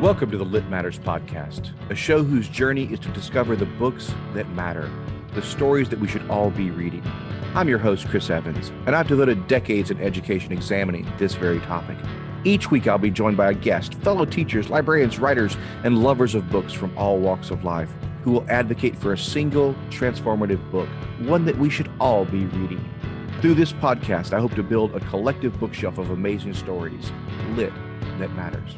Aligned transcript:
Welcome 0.00 0.30
to 0.30 0.38
the 0.38 0.46
Lit 0.46 0.66
Matters 0.70 0.98
Podcast, 0.98 1.72
a 1.90 1.94
show 1.94 2.24
whose 2.24 2.48
journey 2.48 2.84
is 2.90 2.98
to 3.00 3.10
discover 3.10 3.54
the 3.54 3.66
books 3.66 4.14
that 4.32 4.48
matter, 4.52 4.90
the 5.34 5.42
stories 5.42 5.90
that 5.90 6.00
we 6.00 6.08
should 6.08 6.26
all 6.30 6.48
be 6.48 6.70
reading. 6.70 7.02
I'm 7.54 7.68
your 7.68 7.76
host, 7.76 8.08
Chris 8.08 8.30
Evans, 8.30 8.70
and 8.86 8.96
I've 8.96 9.08
devoted 9.08 9.46
decades 9.46 9.90
in 9.90 10.00
education 10.00 10.52
examining 10.52 11.06
this 11.18 11.34
very 11.34 11.60
topic. 11.60 11.98
Each 12.44 12.70
week, 12.70 12.88
I'll 12.88 12.96
be 12.96 13.10
joined 13.10 13.36
by 13.36 13.50
a 13.50 13.54
guest, 13.54 13.92
fellow 13.96 14.24
teachers, 14.24 14.70
librarians, 14.70 15.18
writers, 15.18 15.58
and 15.84 16.02
lovers 16.02 16.34
of 16.34 16.48
books 16.48 16.72
from 16.72 16.96
all 16.96 17.18
walks 17.18 17.50
of 17.50 17.62
life 17.62 17.92
who 18.22 18.32
will 18.32 18.46
advocate 18.48 18.96
for 18.96 19.12
a 19.12 19.18
single 19.18 19.74
transformative 19.90 20.70
book, 20.70 20.88
one 21.18 21.44
that 21.44 21.58
we 21.58 21.68
should 21.68 21.90
all 22.00 22.24
be 22.24 22.46
reading. 22.46 22.82
Through 23.42 23.54
this 23.54 23.74
podcast, 23.74 24.32
I 24.32 24.40
hope 24.40 24.54
to 24.54 24.62
build 24.62 24.94
a 24.94 25.00
collective 25.00 25.60
bookshelf 25.60 25.98
of 25.98 26.08
amazing 26.08 26.54
stories, 26.54 27.12
lit, 27.50 27.74
that 28.18 28.32
matters. 28.32 28.76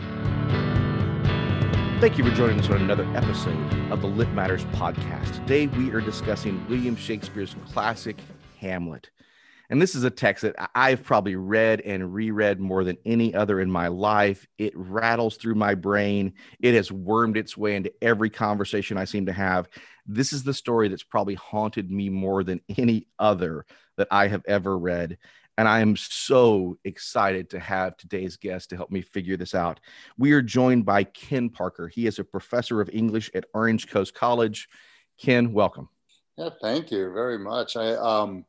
Thank 2.02 2.18
you 2.18 2.24
for 2.24 2.34
joining 2.34 2.58
us 2.58 2.68
on 2.68 2.78
another 2.78 3.06
episode 3.14 3.56
of 3.92 4.00
the 4.00 4.08
Lit 4.08 4.28
Matters 4.32 4.64
podcast. 4.72 5.34
Today, 5.34 5.68
we 5.68 5.92
are 5.92 6.00
discussing 6.00 6.66
William 6.68 6.96
Shakespeare's 6.96 7.54
classic 7.70 8.16
Hamlet. 8.58 9.10
And 9.70 9.80
this 9.80 9.94
is 9.94 10.02
a 10.02 10.10
text 10.10 10.42
that 10.42 10.56
I've 10.74 11.04
probably 11.04 11.36
read 11.36 11.80
and 11.82 12.12
reread 12.12 12.58
more 12.58 12.82
than 12.82 12.98
any 13.06 13.32
other 13.36 13.60
in 13.60 13.70
my 13.70 13.86
life. 13.86 14.48
It 14.58 14.72
rattles 14.74 15.36
through 15.36 15.54
my 15.54 15.76
brain. 15.76 16.32
It 16.58 16.74
has 16.74 16.90
wormed 16.90 17.36
its 17.36 17.56
way 17.56 17.76
into 17.76 17.92
every 18.02 18.30
conversation 18.30 18.98
I 18.98 19.04
seem 19.04 19.26
to 19.26 19.32
have. 19.32 19.68
This 20.04 20.32
is 20.32 20.42
the 20.42 20.54
story 20.54 20.88
that's 20.88 21.04
probably 21.04 21.36
haunted 21.36 21.88
me 21.88 22.08
more 22.08 22.42
than 22.42 22.62
any 22.76 23.06
other 23.20 23.64
that 23.96 24.08
I 24.10 24.26
have 24.26 24.42
ever 24.48 24.76
read. 24.76 25.18
And 25.58 25.68
I 25.68 25.80
am 25.80 25.96
so 25.96 26.78
excited 26.84 27.50
to 27.50 27.60
have 27.60 27.96
today's 27.96 28.36
guest 28.36 28.70
to 28.70 28.76
help 28.76 28.90
me 28.90 29.02
figure 29.02 29.36
this 29.36 29.54
out. 29.54 29.80
We 30.16 30.32
are 30.32 30.42
joined 30.42 30.86
by 30.86 31.04
Ken 31.04 31.50
Parker. 31.50 31.88
He 31.88 32.06
is 32.06 32.18
a 32.18 32.24
professor 32.24 32.80
of 32.80 32.88
English 32.92 33.30
at 33.34 33.44
Orange 33.52 33.88
Coast 33.88 34.14
College. 34.14 34.68
Ken, 35.20 35.52
welcome. 35.52 35.88
Yeah, 36.38 36.50
thank 36.62 36.90
you 36.90 37.12
very 37.12 37.38
much. 37.38 37.76
I 37.76 37.92
um 37.94 38.44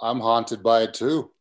I'm 0.00 0.20
haunted 0.20 0.62
by 0.62 0.82
it 0.82 0.94
too. 0.94 1.32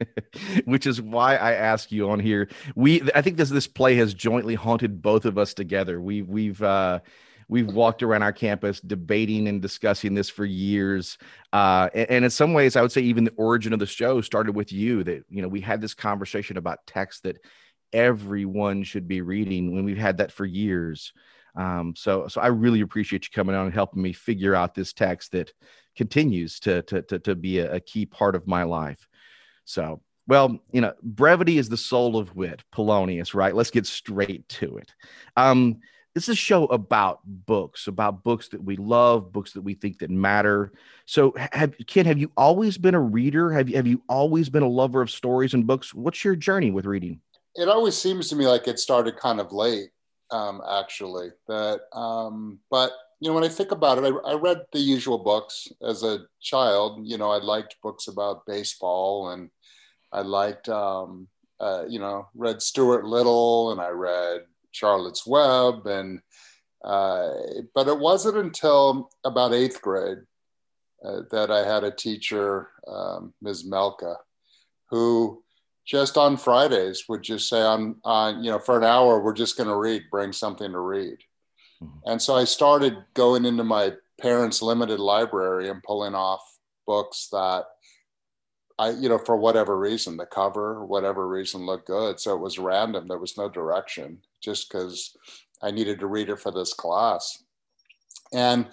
Which 0.64 0.86
is 0.86 1.00
why 1.00 1.36
I 1.36 1.52
ask 1.52 1.90
you 1.90 2.10
on 2.10 2.20
here. 2.20 2.48
We 2.74 3.02
I 3.14 3.22
think 3.22 3.38
this 3.38 3.48
this 3.48 3.66
play 3.66 3.96
has 3.96 4.12
jointly 4.12 4.54
haunted 4.54 5.00
both 5.00 5.24
of 5.24 5.38
us 5.38 5.54
together. 5.54 6.00
We 6.00 6.22
we've 6.22 6.62
uh 6.62 7.00
we've 7.48 7.72
walked 7.72 8.02
around 8.02 8.22
our 8.22 8.32
campus 8.32 8.80
debating 8.80 9.48
and 9.48 9.62
discussing 9.62 10.14
this 10.14 10.28
for 10.28 10.44
years 10.44 11.18
uh, 11.52 11.88
and, 11.94 12.10
and, 12.10 12.24
in 12.24 12.30
some 12.30 12.52
ways 12.52 12.76
i 12.76 12.82
would 12.82 12.92
say 12.92 13.00
even 13.00 13.24
the 13.24 13.34
origin 13.36 13.72
of 13.72 13.78
the 13.78 13.86
show 13.86 14.20
started 14.20 14.54
with 14.54 14.72
you 14.72 15.04
that 15.04 15.24
you 15.28 15.42
know 15.42 15.48
we 15.48 15.60
had 15.60 15.80
this 15.80 15.94
conversation 15.94 16.56
about 16.56 16.86
text 16.86 17.22
that 17.22 17.38
everyone 17.92 18.82
should 18.82 19.06
be 19.06 19.20
reading 19.20 19.74
when 19.74 19.84
we've 19.84 19.98
had 19.98 20.18
that 20.18 20.32
for 20.32 20.44
years 20.44 21.12
um, 21.54 21.94
so 21.96 22.26
so 22.28 22.40
i 22.40 22.46
really 22.46 22.80
appreciate 22.80 23.24
you 23.24 23.30
coming 23.32 23.54
on 23.54 23.66
and 23.66 23.74
helping 23.74 24.02
me 24.02 24.12
figure 24.12 24.54
out 24.54 24.74
this 24.74 24.92
text 24.92 25.32
that 25.32 25.52
continues 25.96 26.60
to 26.60 26.82
to 26.82 27.02
to, 27.02 27.18
to 27.18 27.34
be 27.34 27.58
a, 27.58 27.74
a 27.74 27.80
key 27.80 28.06
part 28.06 28.34
of 28.34 28.46
my 28.46 28.62
life. 28.62 29.06
So, 29.64 30.00
well, 30.26 30.58
you 30.72 30.80
know, 30.80 30.94
brevity 31.02 31.58
is 31.58 31.68
the 31.68 31.76
soul 31.76 32.16
of 32.16 32.34
wit, 32.34 32.62
Polonius, 32.72 33.34
right? 33.34 33.54
Let's 33.54 33.70
get 33.70 33.86
straight 33.86 34.48
to 34.50 34.78
it. 34.78 34.94
Um, 35.36 35.80
this 36.14 36.24
is 36.24 36.30
a 36.30 36.36
show 36.36 36.66
about 36.66 37.20
books, 37.24 37.86
about 37.86 38.22
books 38.22 38.48
that 38.48 38.62
we 38.62 38.76
love, 38.76 39.32
books 39.32 39.52
that 39.52 39.62
we 39.62 39.74
think 39.74 39.98
that 40.00 40.10
matter. 40.10 40.72
So, 41.06 41.34
have 41.52 41.74
Ken, 41.86 42.06
have 42.06 42.18
you 42.18 42.30
always 42.36 42.76
been 42.76 42.94
a 42.94 43.00
reader? 43.00 43.50
Have 43.52 43.68
you 43.68 43.76
have 43.76 43.86
you 43.86 44.02
always 44.08 44.48
been 44.48 44.62
a 44.62 44.68
lover 44.68 45.00
of 45.00 45.10
stories 45.10 45.54
and 45.54 45.66
books? 45.66 45.94
What's 45.94 46.24
your 46.24 46.36
journey 46.36 46.70
with 46.70 46.84
reading? 46.84 47.20
It 47.54 47.68
always 47.68 47.96
seems 47.96 48.28
to 48.28 48.36
me 48.36 48.46
like 48.46 48.68
it 48.68 48.78
started 48.78 49.16
kind 49.16 49.40
of 49.40 49.52
late, 49.52 49.90
um, 50.30 50.62
actually. 50.68 51.30
That, 51.48 51.80
um, 51.92 52.58
but 52.70 52.92
you 53.20 53.28
know, 53.28 53.34
when 53.34 53.44
I 53.44 53.48
think 53.48 53.70
about 53.70 53.98
it, 53.98 54.04
I, 54.04 54.30
I, 54.30 54.34
read 54.34 54.62
the 54.72 54.80
usual 54.80 55.18
books 55.18 55.68
as 55.80 56.02
a 56.02 56.26
child. 56.40 57.06
You 57.06 57.18
know, 57.18 57.30
I 57.30 57.38
liked 57.38 57.76
books 57.80 58.08
about 58.08 58.46
baseball 58.46 59.30
and 59.30 59.48
I 60.12 60.22
liked, 60.22 60.68
um, 60.68 61.28
uh, 61.60 61.84
you 61.88 62.00
know, 62.00 62.26
read 62.34 62.60
Stuart 62.60 63.04
Little 63.04 63.70
and 63.70 63.80
I 63.80 63.90
read 63.90 64.40
Charlotte's 64.72 65.26
Web. 65.26 65.86
And, 65.86 66.20
uh, 66.84 67.30
but 67.74 67.88
it 67.88 67.98
wasn't 67.98 68.38
until 68.38 69.10
about 69.24 69.54
eighth 69.54 69.80
grade 69.80 70.18
uh, 71.04 71.20
that 71.30 71.50
I 71.50 71.66
had 71.66 71.84
a 71.84 71.90
teacher, 71.90 72.68
um, 72.86 73.32
Ms. 73.40 73.64
Melka, 73.64 74.16
who 74.90 75.42
just 75.84 76.16
on 76.16 76.36
Fridays 76.36 77.04
would 77.08 77.22
just 77.22 77.48
say 77.48 77.60
on, 77.60 77.96
on, 78.04 78.42
you 78.42 78.50
know, 78.50 78.58
for 78.58 78.76
an 78.76 78.84
hour, 78.84 79.20
we're 79.20 79.32
just 79.32 79.56
going 79.56 79.68
to 79.68 79.76
read, 79.76 80.02
bring 80.10 80.32
something 80.32 80.70
to 80.72 80.78
read 80.78 81.18
Mm-hmm. 81.82 82.10
And 82.10 82.22
so 82.22 82.34
I 82.34 82.44
started 82.44 82.96
going 83.14 83.44
into 83.44 83.64
my 83.64 83.92
parents' 84.20 84.62
limited 84.62 85.00
library 85.00 85.68
and 85.68 85.82
pulling 85.82 86.14
off 86.14 86.42
books 86.86 87.28
that 87.32 87.64
I, 88.82 88.90
you 88.90 89.08
know, 89.08 89.18
for 89.18 89.36
whatever 89.36 89.78
reason, 89.78 90.16
the 90.16 90.26
cover, 90.26 90.84
whatever 90.84 91.28
reason 91.28 91.64
looked 91.64 91.86
good. 91.86 92.18
So 92.18 92.34
it 92.34 92.40
was 92.40 92.58
random. 92.58 93.06
There 93.06 93.18
was 93.18 93.38
no 93.38 93.48
direction 93.48 94.18
just 94.40 94.68
because 94.68 95.16
I 95.62 95.70
needed 95.70 96.00
to 96.00 96.08
read 96.08 96.30
it 96.30 96.40
for 96.40 96.50
this 96.50 96.74
class. 96.74 97.44
And, 98.32 98.66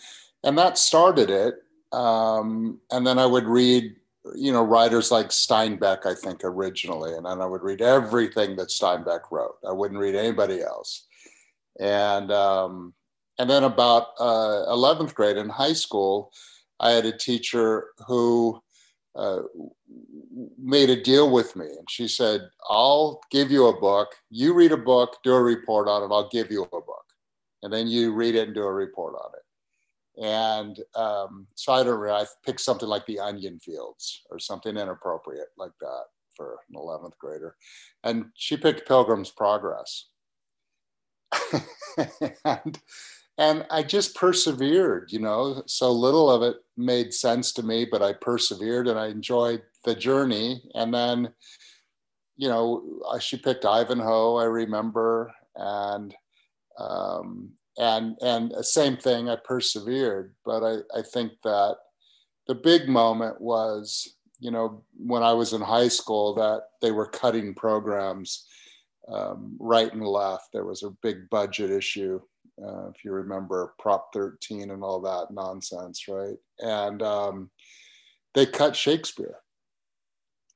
and 0.43 0.57
that 0.57 0.79
started 0.79 1.29
it. 1.29 1.55
Um, 1.91 2.79
and 2.91 3.05
then 3.05 3.19
I 3.19 3.27
would 3.27 3.45
read, 3.45 3.97
you 4.33 4.51
know, 4.51 4.63
writers 4.63 5.11
like 5.11 5.27
Steinbeck, 5.27 6.07
I 6.07 6.15
think 6.15 6.43
originally. 6.43 7.13
And 7.13 7.27
then 7.27 7.39
I 7.39 7.45
would 7.45 7.61
read 7.61 7.83
everything 7.83 8.55
that 8.55 8.69
Steinbeck 8.69 9.29
wrote. 9.29 9.57
I 9.67 9.73
wouldn't 9.73 9.99
read 9.99 10.15
anybody 10.15 10.63
else. 10.63 11.05
And, 11.79 12.31
um, 12.31 12.95
and 13.37 13.47
then 13.47 13.63
about 13.63 14.07
uh, 14.19 14.65
11th 14.69 15.13
grade 15.13 15.37
in 15.37 15.49
high 15.49 15.73
school, 15.73 16.31
I 16.79 16.91
had 16.91 17.05
a 17.05 17.15
teacher 17.15 17.89
who 18.07 18.59
uh, 19.15 19.41
made 20.57 20.89
a 20.89 21.01
deal 21.01 21.31
with 21.31 21.55
me. 21.55 21.65
And 21.65 21.89
she 21.89 22.07
said, 22.07 22.41
I'll 22.69 23.19
give 23.31 23.51
you 23.51 23.67
a 23.67 23.79
book. 23.79 24.09
You 24.29 24.53
read 24.53 24.71
a 24.71 24.77
book, 24.77 25.17
do 25.23 25.33
a 25.33 25.41
report 25.41 25.87
on 25.87 26.03
it. 26.03 26.13
I'll 26.13 26.29
give 26.29 26.51
you 26.51 26.63
a 26.63 26.69
book. 26.69 27.05
And 27.63 27.73
then 27.73 27.87
you 27.87 28.13
read 28.13 28.35
it 28.35 28.47
and 28.47 28.55
do 28.55 28.63
a 28.63 28.71
report 28.71 29.15
on 29.15 29.31
it. 29.33 29.43
And 30.21 30.79
um, 30.95 31.47
so 31.55 31.73
I 31.73 31.83
don't 31.83 32.09
I 32.09 32.25
picked 32.45 32.61
something 32.61 32.89
like 32.89 33.05
The 33.05 33.19
Onion 33.19 33.59
Fields 33.59 34.21
or 34.29 34.39
something 34.39 34.75
inappropriate 34.75 35.47
like 35.57 35.71
that 35.79 36.03
for 36.35 36.59
an 36.69 36.75
11th 36.75 37.17
grader. 37.17 37.55
And 38.03 38.25
she 38.35 38.57
picked 38.57 38.87
Pilgrim's 38.87 39.31
Progress. 39.31 40.05
and 42.45 42.79
and 43.39 43.65
I 43.71 43.83
just 43.83 44.15
persevered, 44.15 45.13
you 45.13 45.19
know. 45.19 45.63
So 45.65 45.91
little 45.91 46.29
of 46.29 46.43
it 46.43 46.57
made 46.75 47.13
sense 47.13 47.53
to 47.53 47.63
me, 47.63 47.87
but 47.89 48.01
I 48.01 48.11
persevered 48.11 48.89
and 48.89 48.99
I 48.99 49.07
enjoyed 49.07 49.63
the 49.85 49.95
journey. 49.95 50.61
And 50.75 50.93
then, 50.93 51.33
you 52.35 52.49
know, 52.49 53.01
she 53.21 53.37
picked 53.37 53.63
Ivanhoe, 53.63 54.35
I 54.35 54.43
remember, 54.43 55.31
and 55.55 56.13
um, 56.77 57.51
and 57.77 58.17
and 58.21 58.53
same 58.65 58.97
thing, 58.97 59.29
I 59.29 59.37
persevered. 59.37 60.35
But 60.43 60.63
I, 60.63 60.99
I 60.99 61.01
think 61.01 61.31
that 61.45 61.77
the 62.45 62.55
big 62.55 62.89
moment 62.89 63.39
was, 63.39 64.17
you 64.41 64.51
know, 64.51 64.83
when 64.97 65.23
I 65.23 65.31
was 65.31 65.53
in 65.53 65.61
high 65.61 65.87
school, 65.87 66.35
that 66.35 66.63
they 66.81 66.91
were 66.91 67.07
cutting 67.07 67.53
programs 67.53 68.45
um, 69.07 69.55
right 69.59 69.93
and 69.93 70.05
left. 70.05 70.49
There 70.51 70.65
was 70.65 70.83
a 70.83 70.91
big 71.01 71.29
budget 71.29 71.71
issue 71.71 72.19
uh, 72.63 72.89
if 72.89 73.03
you 73.03 73.11
remember 73.11 73.73
Prop 73.79 74.13
13 74.13 74.71
and 74.71 74.83
all 74.83 74.99
that 75.01 75.31
nonsense, 75.31 76.07
right? 76.07 76.37
And 76.59 77.01
um, 77.01 77.49
they 78.33 78.45
cut 78.45 78.75
Shakespeare. 78.75 79.37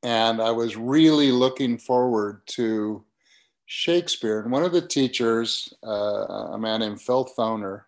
And 0.04 0.42
I 0.42 0.52
was 0.52 0.76
really 0.76 1.32
looking 1.32 1.78
forward 1.78 2.42
to 2.48 3.04
Shakespeare. 3.66 4.42
And 4.42 4.52
one 4.52 4.64
of 4.64 4.74
the 4.74 4.86
teachers, 4.86 5.74
uh, 5.86 6.52
a 6.52 6.58
man 6.60 6.82
named 6.82 7.02
Phil 7.02 7.30
Thoner, 7.38 7.84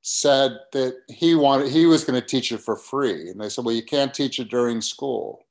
said 0.00 0.58
that 0.72 0.96
he 1.08 1.34
wanted 1.34 1.68
he 1.68 1.84
was 1.84 2.04
going 2.04 2.18
to 2.18 2.26
teach 2.26 2.52
it 2.52 2.60
for 2.60 2.76
free. 2.76 3.28
And 3.28 3.40
they 3.40 3.48
said, 3.48 3.64
Well, 3.64 3.74
you 3.74 3.82
can't 3.82 4.14
teach 4.14 4.38
it 4.38 4.48
during 4.48 4.80
school. 4.80 5.44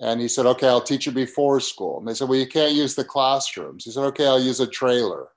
And 0.00 0.20
he 0.20 0.28
said, 0.28 0.46
Okay, 0.46 0.66
I'll 0.66 0.80
teach 0.80 1.06
it 1.06 1.14
before 1.14 1.60
school. 1.60 1.98
And 1.98 2.08
they 2.08 2.14
said, 2.14 2.28
Well, 2.28 2.38
you 2.38 2.46
can't 2.46 2.72
use 2.72 2.94
the 2.94 3.04
classrooms. 3.04 3.84
He 3.84 3.90
said, 3.90 4.04
Okay, 4.04 4.26
I'll 4.26 4.42
use 4.42 4.60
a 4.60 4.66
trailer. 4.66 5.28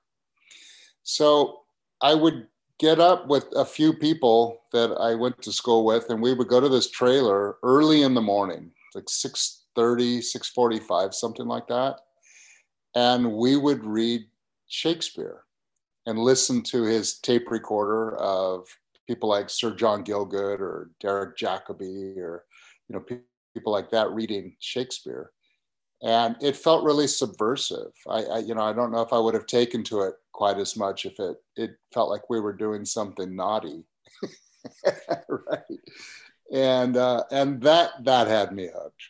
So 1.04 1.60
I 2.02 2.14
would 2.14 2.48
get 2.78 2.98
up 2.98 3.28
with 3.28 3.46
a 3.54 3.64
few 3.64 3.92
people 3.92 4.62
that 4.72 4.90
I 4.98 5.14
went 5.14 5.40
to 5.42 5.52
school 5.52 5.84
with, 5.84 6.10
and 6.10 6.20
we 6.20 6.34
would 6.34 6.48
go 6.48 6.60
to 6.60 6.68
this 6.68 6.90
trailer 6.90 7.56
early 7.62 8.02
in 8.02 8.14
the 8.14 8.20
morning, 8.20 8.72
like 8.94 9.08
6:30, 9.08 10.20
6:45, 10.20 11.14
something 11.14 11.46
like 11.46 11.68
that. 11.68 12.00
And 12.96 13.36
we 13.36 13.56
would 13.56 13.84
read 13.84 14.26
Shakespeare 14.66 15.44
and 16.06 16.18
listen 16.18 16.62
to 16.62 16.82
his 16.82 17.18
tape 17.18 17.50
recorder 17.50 18.16
of 18.16 18.66
people 19.06 19.28
like 19.28 19.50
Sir 19.50 19.74
John 19.74 20.04
Gielgud 20.04 20.60
or 20.60 20.90
Derek 21.00 21.36
Jacobi 21.36 22.16
or 22.18 22.44
you 22.88 22.94
know 22.94 23.04
people 23.54 23.72
like 23.72 23.90
that 23.90 24.10
reading 24.10 24.56
Shakespeare. 24.60 25.32
And 26.04 26.36
it 26.42 26.54
felt 26.54 26.84
really 26.84 27.06
subversive. 27.06 27.92
I, 28.06 28.22
I, 28.24 28.38
you 28.38 28.54
know, 28.54 28.60
I 28.60 28.74
don't 28.74 28.92
know 28.92 29.00
if 29.00 29.12
I 29.12 29.18
would 29.18 29.34
have 29.34 29.46
taken 29.46 29.82
to 29.84 30.02
it 30.02 30.14
quite 30.32 30.58
as 30.58 30.76
much 30.76 31.06
if 31.06 31.18
it 31.18 31.36
it 31.56 31.76
felt 31.92 32.10
like 32.10 32.28
we 32.28 32.40
were 32.40 32.52
doing 32.52 32.84
something 32.84 33.34
naughty, 33.34 33.84
right? 35.28 35.80
And 36.52 36.96
uh, 36.96 37.24
and 37.30 37.60
that 37.62 38.04
that 38.04 38.28
had 38.28 38.52
me 38.52 38.68
hooked. 38.72 39.02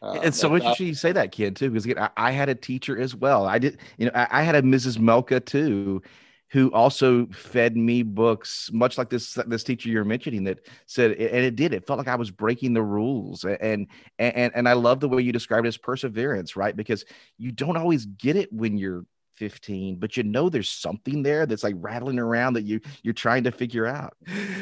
Um, 0.00 0.20
it's 0.22 0.38
so 0.38 0.54
interesting 0.54 0.86
you 0.86 0.94
say 0.94 1.10
that, 1.10 1.32
kid, 1.32 1.56
too, 1.56 1.70
because 1.70 1.84
again, 1.84 1.98
I, 1.98 2.10
I, 2.16 2.30
had 2.30 2.48
a 2.48 2.54
teacher 2.54 2.96
as 2.96 3.16
well. 3.16 3.46
I 3.46 3.58
did, 3.58 3.78
you 3.96 4.06
know, 4.06 4.12
I, 4.14 4.28
I 4.30 4.42
had 4.42 4.54
a 4.54 4.62
Mrs. 4.62 4.96
Melka 4.96 5.44
too, 5.44 6.02
who 6.50 6.72
also 6.72 7.26
fed 7.26 7.76
me 7.76 8.02
books, 8.02 8.70
much 8.72 8.96
like 8.96 9.10
this 9.10 9.34
this 9.46 9.64
teacher 9.64 9.88
you're 9.88 10.04
mentioning 10.04 10.44
that 10.44 10.66
said, 10.86 11.12
and 11.12 11.44
it 11.44 11.56
did. 11.56 11.74
It 11.74 11.86
felt 11.86 11.98
like 11.98 12.08
I 12.08 12.16
was 12.16 12.30
breaking 12.30 12.72
the 12.72 12.82
rules, 12.82 13.44
and 13.44 13.86
and 14.18 14.52
and 14.54 14.68
I 14.68 14.72
love 14.72 15.00
the 15.00 15.08
way 15.08 15.22
you 15.22 15.32
described 15.32 15.66
it 15.66 15.68
as 15.68 15.76
perseverance, 15.76 16.56
right? 16.56 16.74
Because 16.74 17.04
you 17.36 17.52
don't 17.52 17.76
always 17.76 18.06
get 18.06 18.36
it 18.36 18.52
when 18.52 18.78
you're 18.78 19.04
15 19.38 20.00
but 20.00 20.16
you 20.16 20.24
know 20.24 20.48
there's 20.48 20.68
something 20.68 21.22
there 21.22 21.46
that's 21.46 21.62
like 21.62 21.76
rattling 21.78 22.18
around 22.18 22.54
that 22.54 22.64
you 22.64 22.80
you're 23.04 23.14
trying 23.14 23.44
to 23.44 23.52
figure 23.52 23.86
out 23.86 24.14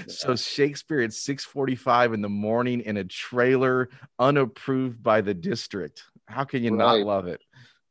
so 0.06 0.36
shakespeare 0.36 1.00
at 1.00 1.14
6:45 1.14 2.12
in 2.12 2.20
the 2.20 2.28
morning 2.28 2.82
in 2.82 2.98
a 2.98 3.04
trailer 3.04 3.88
unapproved 4.18 5.02
by 5.02 5.22
the 5.22 5.32
district 5.32 6.02
how 6.26 6.44
can 6.44 6.62
you 6.62 6.72
right. 6.72 6.78
not 6.78 7.00
love 7.00 7.26
it 7.26 7.40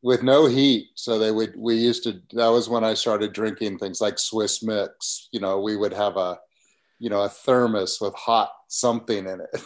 with 0.06 0.22
no 0.22 0.46
heat. 0.46 0.90
So 0.94 1.18
they 1.18 1.31
would, 1.31 1.56
we 1.57 1.74
used 1.74 2.04
to, 2.04 2.22
that 2.34 2.50
was 2.50 2.69
when 2.69 2.84
I 2.84 2.94
started 2.94 3.34
drinking 3.34 3.80
things 3.80 4.00
like 4.00 4.19
Swiss 4.19 4.62
mix. 4.62 5.30
You 5.31 5.40
know, 5.40 5.60
we 5.60 5.75
would 5.75 5.94
have 5.94 6.16
a, 6.16 6.38
you 7.00 7.10
know, 7.10 7.24
a 7.24 7.30
thermos 7.30 7.98
with 8.00 8.13
hot 8.13 8.52
something 8.68 9.25
in 9.25 9.42
it 9.42 9.62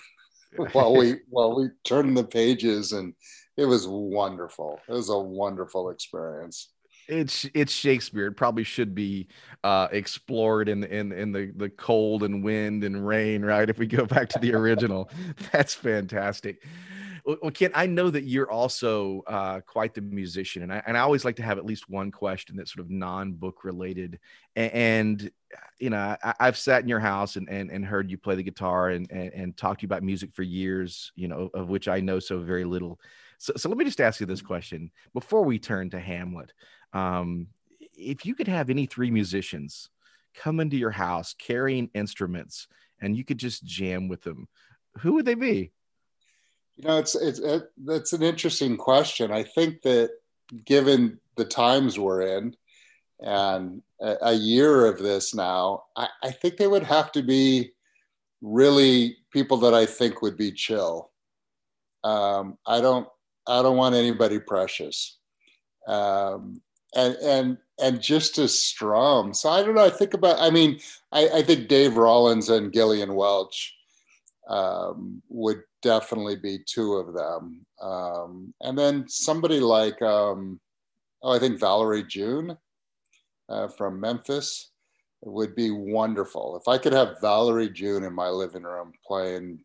while 0.71 0.95
we, 0.95 1.15
while 1.29 1.57
we 1.57 1.67
turned 1.83 2.15
the 2.15 2.23
pages 2.23 2.93
and 2.93 3.13
it 3.57 3.65
was 3.65 3.85
wonderful. 3.85 4.79
It 4.87 4.93
was 4.93 5.09
a 5.09 5.19
wonderful 5.19 5.89
experience. 5.89 6.69
It's 7.09 7.45
it's 7.55 7.73
Shakespeare. 7.73 8.27
It 8.27 8.37
probably 8.37 8.63
should 8.63 8.93
be 8.93 9.27
uh, 9.63 9.87
explored 9.91 10.69
in 10.69 10.83
in 10.83 11.11
in 11.11 11.31
the 11.31 11.51
the 11.55 11.69
cold 11.69 12.21
and 12.21 12.43
wind 12.43 12.83
and 12.83 13.05
rain, 13.05 13.43
right? 13.43 13.67
If 13.67 13.79
we 13.79 13.87
go 13.87 14.05
back 14.05 14.29
to 14.29 14.39
the 14.39 14.53
original, 14.53 15.09
that's 15.51 15.73
fantastic. 15.73 16.63
Well, 17.41 17.51
Ken, 17.51 17.69
I 17.75 17.85
know 17.85 18.09
that 18.09 18.23
you're 18.23 18.49
also 18.49 19.21
uh, 19.27 19.61
quite 19.61 19.93
the 19.93 20.01
musician, 20.01 20.63
and 20.63 20.73
I, 20.73 20.81
and 20.87 20.97
I 20.97 21.01
always 21.01 21.23
like 21.23 21.35
to 21.35 21.43
have 21.43 21.59
at 21.59 21.65
least 21.65 21.87
one 21.87 22.09
question 22.09 22.55
that's 22.55 22.73
sort 22.73 22.83
of 22.83 22.89
non-book 22.89 23.63
related. 23.63 24.19
And, 24.55 24.73
and 24.73 25.31
you 25.77 25.91
know, 25.91 26.17
I, 26.23 26.33
have 26.39 26.57
sat 26.57 26.81
in 26.81 26.89
your 26.89 26.99
house 26.99 27.35
and, 27.35 27.47
and 27.47 27.69
and 27.69 27.85
heard 27.85 28.09
you 28.09 28.17
play 28.17 28.33
the 28.33 28.41
guitar 28.41 28.89
and, 28.89 29.09
and 29.11 29.31
and 29.33 29.57
talked 29.57 29.81
to 29.81 29.83
you 29.83 29.87
about 29.87 30.01
music 30.01 30.33
for 30.33 30.41
years. 30.41 31.11
You 31.15 31.27
know, 31.27 31.51
of 31.53 31.69
which 31.69 31.87
I 31.87 31.99
know 31.99 32.17
so 32.17 32.39
very 32.39 32.65
little. 32.65 32.99
So, 33.37 33.53
so 33.57 33.69
let 33.69 33.77
me 33.77 33.85
just 33.85 34.01
ask 34.01 34.19
you 34.19 34.25
this 34.25 34.41
question 34.41 34.89
before 35.13 35.43
we 35.43 35.59
turn 35.59 35.91
to 35.91 35.99
Hamlet. 35.99 36.51
Um, 36.93 37.47
if 37.93 38.25
you 38.25 38.33
could 38.33 38.47
have 38.47 38.71
any 38.71 38.87
three 38.87 39.11
musicians 39.11 39.89
come 40.33 40.59
into 40.59 40.77
your 40.77 40.91
house 40.91 41.35
carrying 41.37 41.91
instruments 41.93 42.67
and 43.01 43.15
you 43.15 43.23
could 43.23 43.37
just 43.37 43.63
jam 43.63 44.07
with 44.07 44.23
them, 44.23 44.47
who 44.97 45.13
would 45.13 45.25
they 45.25 45.35
be? 45.35 45.71
You 46.79 46.87
know, 46.87 46.97
it's 46.97 47.13
it's 47.13 47.39
it, 47.39 47.69
that's 47.83 48.13
an 48.13 48.23
interesting 48.23 48.77
question. 48.77 49.33
I 49.33 49.43
think 49.43 49.81
that 49.81 50.11
given 50.63 51.19
the 51.35 51.43
times 51.43 51.99
we're 51.99 52.21
in 52.21 52.55
and 53.19 53.81
a, 54.01 54.15
a 54.21 54.33
year 54.33 54.85
of 54.85 54.97
this 54.97 55.35
now, 55.35 55.83
I, 55.97 56.07
I, 56.23 56.31
think 56.31 56.55
they 56.55 56.67
would 56.67 56.83
have 56.83 57.11
to 57.11 57.21
be 57.21 57.73
really 58.41 59.17
people 59.33 59.57
that 59.57 59.73
I 59.73 59.85
think 59.85 60.21
would 60.21 60.37
be 60.37 60.53
chill. 60.53 61.11
Um, 62.05 62.57
I 62.65 62.79
don't 62.79 63.09
I 63.45 63.61
don't 63.61 63.75
want 63.75 63.95
anybody 63.95 64.39
precious. 64.39 65.17
Um, 65.85 66.61
and 66.95 67.15
and 67.15 67.57
and 67.77 68.01
just 68.01 68.37
as 68.37 68.57
strum. 68.57 69.33
So 69.33 69.49
I 69.49 69.63
don't 69.63 69.75
know. 69.75 69.85
I 69.85 69.89
think 69.89 70.13
about. 70.13 70.39
I 70.39 70.49
mean, 70.49 70.79
I, 71.11 71.27
I 71.27 71.43
think 71.43 71.67
Dave 71.67 71.97
Rawlings 71.97 72.47
and 72.47 72.71
Gillian 72.71 73.15
Welch 73.15 73.75
um, 74.49 75.21
would 75.29 75.61
definitely 75.81 76.35
be 76.35 76.59
two 76.65 76.93
of 76.93 77.13
them. 77.13 77.65
Um, 77.81 78.53
and 78.61 78.77
then 78.77 79.05
somebody 79.07 79.59
like, 79.59 80.01
um, 80.01 80.59
oh, 81.23 81.31
I 81.31 81.39
think 81.39 81.59
Valerie 81.59 82.03
June 82.03 82.57
uh, 83.47 83.67
from 83.69 83.99
Memphis 83.99 84.71
would 85.21 85.55
be 85.55 85.71
wonderful. 85.71 86.57
If 86.57 86.67
I 86.67 86.77
could 86.77 86.93
have 86.93 87.21
Valerie 87.21 87.69
June 87.69 88.03
in 88.03 88.13
my 88.13 88.29
living 88.29 88.63
room 88.63 88.91
playing 89.05 89.59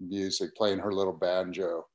music, 0.00 0.56
playing 0.56 0.78
her 0.78 0.92
little 0.92 1.12
banjo, 1.12 1.86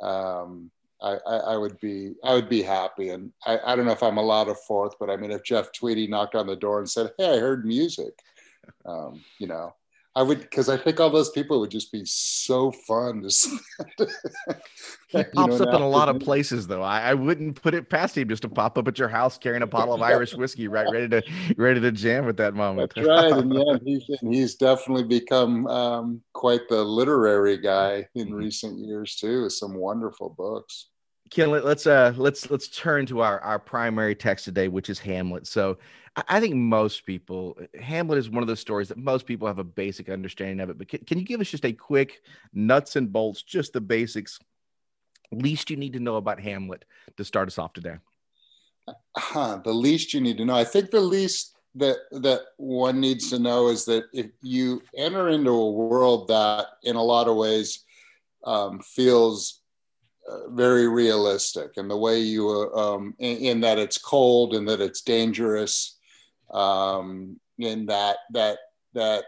um, 0.00 0.70
I, 1.02 1.18
I, 1.26 1.36
I, 1.36 1.56
would 1.56 1.78
be 1.80 2.14
I 2.24 2.34
would 2.34 2.48
be 2.48 2.62
happy. 2.62 3.10
And 3.10 3.32
I, 3.44 3.58
I 3.66 3.76
don't 3.76 3.86
know 3.86 3.92
if 3.92 4.04
I'm 4.04 4.18
allowed 4.18 4.48
a 4.48 4.54
fourth, 4.54 4.94
but 4.98 5.10
I 5.10 5.16
mean, 5.16 5.32
if 5.32 5.42
Jeff 5.42 5.72
Tweedy 5.72 6.06
knocked 6.06 6.36
on 6.36 6.46
the 6.46 6.56
door 6.56 6.78
and 6.78 6.88
said, 6.88 7.12
"Hey, 7.18 7.34
I 7.34 7.38
heard 7.38 7.66
music," 7.66 8.14
um, 8.86 9.24
you 9.40 9.48
know, 9.48 9.74
I 10.14 10.22
would 10.22 10.40
because 10.40 10.68
I 10.68 10.76
think 10.76 11.00
all 11.00 11.08
those 11.08 11.30
people 11.30 11.58
would 11.60 11.70
just 11.70 11.90
be 11.90 12.02
so 12.04 12.70
fun 12.70 13.22
to. 13.22 14.08
he 15.08 15.24
pops 15.32 15.58
know, 15.58 15.64
up 15.64 15.74
in 15.74 15.80
a 15.80 15.88
lot 15.88 16.10
of 16.10 16.20
places, 16.20 16.66
though. 16.66 16.82
I, 16.82 17.00
I, 17.00 17.14
wouldn't 17.14 17.62
put 17.62 17.72
it 17.72 17.88
past 17.88 18.18
him 18.18 18.28
just 18.28 18.42
to 18.42 18.50
pop 18.50 18.76
up 18.76 18.86
at 18.88 18.98
your 18.98 19.08
house 19.08 19.38
carrying 19.38 19.62
a 19.62 19.66
bottle 19.78 19.94
of 19.94 20.02
Irish 20.02 20.34
whiskey, 20.34 20.68
right, 20.68 20.86
ready 20.92 21.08
to 21.08 21.22
ready 21.56 21.80
to 21.80 21.90
jam 21.92 22.28
at 22.28 22.36
that 22.36 22.52
moment. 22.54 22.92
That's 22.94 23.08
right, 23.08 23.32
and 23.32 23.54
yeah, 23.54 23.78
he's 23.82 24.04
he's 24.20 24.54
definitely 24.56 25.04
become 25.04 25.66
um, 25.68 26.22
quite 26.34 26.68
the 26.68 26.82
literary 26.82 27.56
guy 27.56 28.06
in 28.14 28.26
mm-hmm. 28.26 28.34
recent 28.34 28.78
years 28.78 29.16
too. 29.16 29.44
With 29.44 29.54
some 29.54 29.74
wonderful 29.74 30.28
books. 30.36 30.88
Ken, 31.30 31.50
let, 31.50 31.64
us 31.64 31.86
uh 31.86 32.12
let's 32.18 32.50
let's 32.50 32.68
turn 32.68 33.06
to 33.06 33.22
our 33.22 33.40
our 33.40 33.58
primary 33.58 34.14
text 34.14 34.44
today, 34.44 34.68
which 34.68 34.90
is 34.90 34.98
Hamlet. 34.98 35.46
So 35.46 35.78
I 36.28 36.40
think 36.40 36.54
most 36.54 37.06
people, 37.06 37.58
Hamlet 37.80 38.18
is 38.18 38.28
one 38.28 38.42
of 38.42 38.46
those 38.46 38.60
stories 38.60 38.88
that 38.88 38.98
most 38.98 39.24
people 39.24 39.48
have 39.48 39.58
a 39.58 39.64
basic 39.64 40.10
understanding 40.10 40.60
of 40.60 40.68
it. 40.68 40.76
But 40.76 40.88
can, 40.88 41.00
can 41.06 41.18
you 41.18 41.24
give 41.24 41.40
us 41.40 41.50
just 41.50 41.64
a 41.64 41.72
quick 41.72 42.20
nuts 42.52 42.96
and 42.96 43.10
bolts, 43.10 43.42
just 43.42 43.72
the 43.72 43.80
basics, 43.80 44.38
least 45.32 45.70
you 45.70 45.76
need 45.76 45.94
to 45.94 46.00
know 46.00 46.16
about 46.16 46.40
Hamlet 46.40 46.84
to 47.16 47.24
start 47.24 47.48
us 47.48 47.58
off 47.58 47.72
today? 47.72 47.96
Huh, 49.16 49.60
the 49.64 49.72
least 49.72 50.12
you 50.12 50.20
need 50.20 50.36
to 50.38 50.44
know. 50.44 50.54
I 50.54 50.64
think 50.64 50.90
the 50.90 51.00
least 51.00 51.56
that 51.74 51.96
that 52.10 52.40
one 52.58 53.00
needs 53.00 53.30
to 53.30 53.38
know 53.38 53.68
is 53.68 53.84
that 53.86 54.04
if 54.12 54.26
you 54.42 54.82
enter 54.96 55.28
into 55.28 55.50
a 55.50 55.70
world 55.70 56.28
that, 56.28 56.66
in 56.82 56.96
a 56.96 57.02
lot 57.02 57.28
of 57.28 57.36
ways, 57.36 57.84
um, 58.44 58.80
feels 58.80 59.62
uh, 60.30 60.50
very 60.50 60.88
realistic, 60.88 61.72
and 61.76 61.90
the 61.90 61.96
way 61.96 62.20
you, 62.20 62.48
uh, 62.48 62.94
um, 62.94 63.14
in, 63.18 63.36
in, 63.38 63.60
that 63.60 63.78
it's 63.78 63.98
cold 63.98 64.54
and 64.54 64.68
that 64.68 64.80
it's 64.80 65.00
dangerous, 65.00 65.98
um, 66.52 67.38
in 67.58 67.86
that 67.86 68.16
that 68.32 68.58
that 68.94 69.24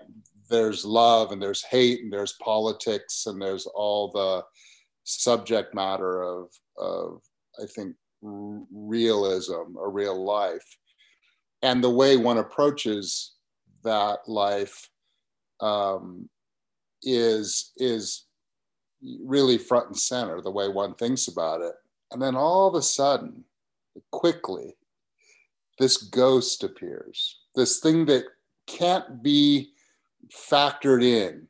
there's 0.51 0.85
love 0.85 1.33
and 1.33 1.41
there's 1.41 1.63
hate 1.63 2.03
and 2.03 2.13
there's 2.13 2.35
politics 2.35 3.27
and 3.27 3.41
there's 3.41 3.67
all 3.67 4.11
the 4.13 4.45
subject 5.05 5.75
matter 5.75 6.23
of 6.23 6.51
of 6.77 7.23
I 7.61 7.67
think 7.67 7.95
realism 8.23 9.77
or 9.77 9.91
real 9.91 10.23
life, 10.23 10.77
and 11.63 11.83
the 11.83 11.91
way 11.91 12.17
one 12.17 12.39
approaches 12.39 13.33
that 13.85 14.21
life 14.27 14.89
um, 15.61 16.29
is 17.03 17.73
is 17.77 18.27
really 19.23 19.59
front 19.59 19.87
and 19.87 19.97
center 19.97 20.41
the 20.41 20.51
way 20.51 20.69
one 20.69 20.95
thinks 20.95 21.29
about 21.29 21.61
it. 21.61 21.75
And 22.11 22.21
then 22.21 22.37
all 22.37 22.69
of 22.69 22.75
a 22.75 22.83
sudden 22.83 23.45
quickly 24.11 24.75
this 25.79 25.97
ghost 25.97 26.63
appears, 26.65 27.39
this 27.55 27.81
thing 27.81 28.07
that 28.07 28.25
can't 28.67 29.23
be 29.23 29.73
factored 30.33 31.03
in, 31.03 31.47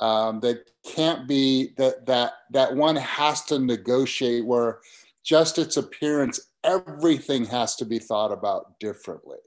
um, 0.00 0.40
that 0.40 0.70
can't 0.84 1.26
be 1.28 1.72
that 1.76 2.06
that 2.06 2.32
that 2.52 2.74
one 2.74 2.96
has 2.96 3.44
to 3.44 3.58
negotiate. 3.58 4.44
Where 4.44 4.80
just 5.24 5.58
its 5.58 5.76
appearance, 5.76 6.40
everything 6.64 7.44
has 7.46 7.76
to 7.76 7.84
be 7.84 7.98
thought 7.98 8.32
about 8.32 8.78
differently, 8.80 9.38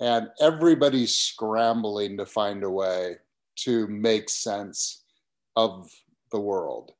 and 0.00 0.28
everybody's 0.40 1.14
scrambling 1.14 2.16
to 2.18 2.26
find 2.26 2.64
a 2.64 2.70
way 2.70 3.16
to 3.56 3.86
make 3.88 4.28
sense 4.28 5.04
of 5.56 5.90
the 6.32 6.40
world 6.40 6.92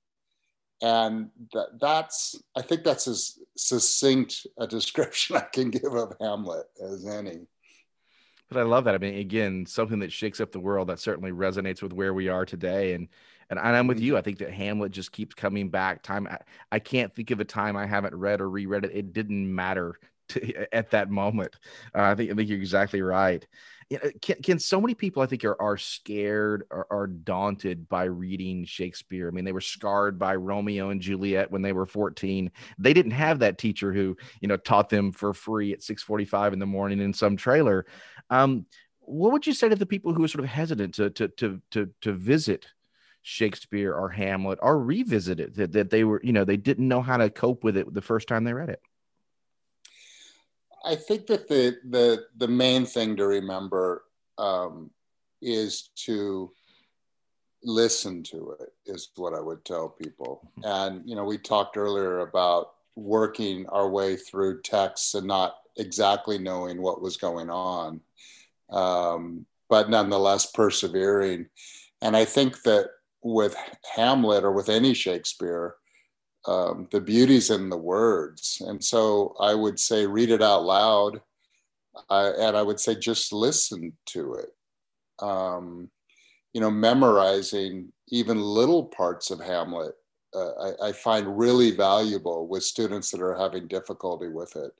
and 0.82 1.30
that, 1.52 1.68
that's 1.80 2.40
i 2.56 2.62
think 2.62 2.84
that's 2.84 3.06
as 3.06 3.38
succinct 3.56 4.46
a 4.58 4.66
description 4.66 5.36
i 5.36 5.40
can 5.40 5.70
give 5.70 5.94
of 5.94 6.14
hamlet 6.20 6.66
as 6.82 7.06
any. 7.06 7.46
But 8.48 8.58
i 8.58 8.62
love 8.62 8.84
that. 8.84 8.94
I 8.94 8.98
mean 8.98 9.14
again 9.14 9.66
something 9.66 10.00
that 10.00 10.12
shakes 10.12 10.40
up 10.40 10.52
the 10.52 10.60
world 10.60 10.88
that 10.88 10.98
certainly 10.98 11.32
resonates 11.32 11.82
with 11.82 11.92
where 11.92 12.14
we 12.14 12.28
are 12.28 12.44
today. 12.44 12.94
And 12.94 13.08
and 13.48 13.58
i'm 13.60 13.86
with 13.86 13.98
mm-hmm. 13.98 14.06
you. 14.06 14.16
I 14.16 14.22
think 14.22 14.38
that 14.38 14.52
hamlet 14.52 14.92
just 14.92 15.12
keeps 15.12 15.34
coming 15.34 15.68
back. 15.68 16.02
Time 16.02 16.26
i, 16.28 16.38
I 16.72 16.78
can't 16.78 17.14
think 17.14 17.30
of 17.30 17.40
a 17.40 17.44
time 17.44 17.76
i 17.76 17.86
haven't 17.86 18.14
read 18.14 18.40
or 18.40 18.50
reread 18.50 18.84
it. 18.84 18.92
It 18.92 19.12
didn't 19.12 19.54
matter 19.54 19.98
to, 20.30 20.74
at 20.74 20.90
that 20.90 21.10
moment. 21.10 21.56
Uh, 21.94 22.02
I 22.02 22.14
think 22.14 22.30
I 22.30 22.34
think 22.34 22.48
you're 22.48 22.58
exactly 22.58 23.02
right. 23.02 23.46
can, 24.22 24.36
can 24.42 24.58
so 24.58 24.80
many 24.80 24.94
people 24.94 25.22
I 25.22 25.26
think 25.26 25.44
are, 25.44 25.60
are 25.60 25.76
scared 25.76 26.64
or 26.70 26.86
are 26.90 27.06
daunted 27.06 27.88
by 27.88 28.04
reading 28.04 28.64
Shakespeare. 28.64 29.28
I 29.28 29.30
mean, 29.30 29.44
they 29.44 29.52
were 29.52 29.60
scarred 29.60 30.18
by 30.18 30.36
Romeo 30.36 30.90
and 30.90 31.00
Juliet 31.00 31.50
when 31.50 31.62
they 31.62 31.72
were 31.72 31.86
14. 31.86 32.50
They 32.78 32.94
didn't 32.94 33.12
have 33.12 33.40
that 33.40 33.58
teacher 33.58 33.92
who, 33.92 34.16
you 34.40 34.48
know, 34.48 34.56
taught 34.56 34.88
them 34.88 35.12
for 35.12 35.34
free 35.34 35.72
at 35.72 35.82
645 35.82 36.52
in 36.52 36.58
the 36.58 36.66
morning 36.66 37.00
in 37.00 37.12
some 37.12 37.36
trailer. 37.36 37.86
Um, 38.30 38.66
what 39.00 39.32
would 39.32 39.46
you 39.46 39.52
say 39.52 39.68
to 39.68 39.76
the 39.76 39.86
people 39.86 40.14
who 40.14 40.22
are 40.22 40.28
sort 40.28 40.44
of 40.44 40.50
hesitant 40.50 40.94
to 40.94 41.10
to 41.10 41.28
to 41.28 41.60
to, 41.72 41.90
to 42.02 42.12
visit 42.12 42.66
Shakespeare 43.22 43.94
or 43.94 44.08
Hamlet 44.08 44.58
or 44.62 44.82
revisit 44.82 45.40
it 45.40 45.54
that, 45.56 45.72
that 45.72 45.90
they 45.90 46.04
were, 46.04 46.20
you 46.24 46.32
know, 46.32 46.44
they 46.44 46.56
didn't 46.56 46.88
know 46.88 47.02
how 47.02 47.16
to 47.16 47.30
cope 47.30 47.64
with 47.64 47.76
it 47.76 47.92
the 47.92 48.00
first 48.00 48.28
time 48.28 48.44
they 48.44 48.54
read 48.54 48.70
it? 48.70 48.80
I 50.84 50.96
think 50.96 51.26
that 51.26 51.48
the 51.48 51.76
the 51.88 52.24
the 52.36 52.48
main 52.48 52.86
thing 52.86 53.16
to 53.16 53.26
remember 53.26 54.04
um, 54.38 54.90
is 55.42 55.90
to 56.06 56.52
listen 57.62 58.22
to 58.22 58.56
it 58.60 58.72
is 58.86 59.10
what 59.16 59.34
I 59.34 59.40
would 59.40 59.64
tell 59.64 59.88
people. 59.88 60.50
Mm-hmm. 60.58 60.62
And 60.64 61.08
you 61.08 61.14
know, 61.14 61.24
we 61.24 61.38
talked 61.38 61.76
earlier 61.76 62.20
about 62.20 62.72
working 62.96 63.66
our 63.68 63.88
way 63.88 64.16
through 64.16 64.62
texts 64.62 65.14
and 65.14 65.26
not 65.26 65.56
exactly 65.76 66.38
knowing 66.38 66.82
what 66.82 67.02
was 67.02 67.16
going 67.16 67.50
on, 67.50 68.00
um, 68.70 69.46
but 69.68 69.90
nonetheless 69.90 70.50
persevering. 70.50 71.46
And 72.02 72.16
I 72.16 72.24
think 72.24 72.62
that 72.62 72.90
with 73.22 73.54
Hamlet 73.94 74.44
or 74.44 74.52
with 74.52 74.68
any 74.68 74.94
Shakespeare, 74.94 75.76
um, 76.46 76.88
the 76.90 77.00
beauty's 77.00 77.50
in 77.50 77.68
the 77.68 77.76
words. 77.76 78.62
And 78.66 78.82
so 78.82 79.34
I 79.40 79.54
would 79.54 79.78
say, 79.78 80.06
read 80.06 80.30
it 80.30 80.42
out 80.42 80.64
loud. 80.64 81.20
And 82.08 82.56
I 82.56 82.62
would 82.62 82.80
say, 82.80 82.94
just 82.94 83.32
listen 83.32 83.92
to 84.06 84.34
it. 84.34 84.50
Um, 85.18 85.90
you 86.52 86.60
know, 86.60 86.70
memorizing 86.70 87.92
even 88.08 88.40
little 88.40 88.84
parts 88.84 89.30
of 89.30 89.40
Hamlet, 89.40 89.94
uh, 90.34 90.72
I, 90.82 90.88
I, 90.88 90.92
find 90.92 91.38
really 91.38 91.72
valuable 91.72 92.48
with 92.48 92.62
students 92.62 93.10
that 93.10 93.20
are 93.20 93.36
having 93.36 93.66
difficulty 93.66 94.28
with 94.28 94.56
it. 94.56 94.72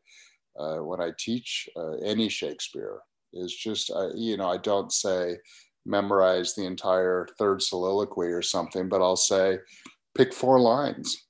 Uh, 0.58 0.78
when 0.78 1.00
I 1.00 1.10
teach 1.18 1.68
uh, 1.76 1.96
any 1.96 2.28
Shakespeare, 2.28 3.00
is 3.32 3.54
just, 3.54 3.90
you 4.14 4.36
know, 4.36 4.48
I 4.48 4.56
don't 4.56 4.92
say, 4.92 5.36
memorize 5.86 6.54
the 6.54 6.64
entire 6.64 7.26
third 7.38 7.62
soliloquy 7.62 8.28
or 8.28 8.42
something, 8.42 8.88
but 8.88 9.02
I'll 9.02 9.16
say, 9.16 9.58
pick 10.14 10.32
four 10.32 10.60
lines 10.60 11.26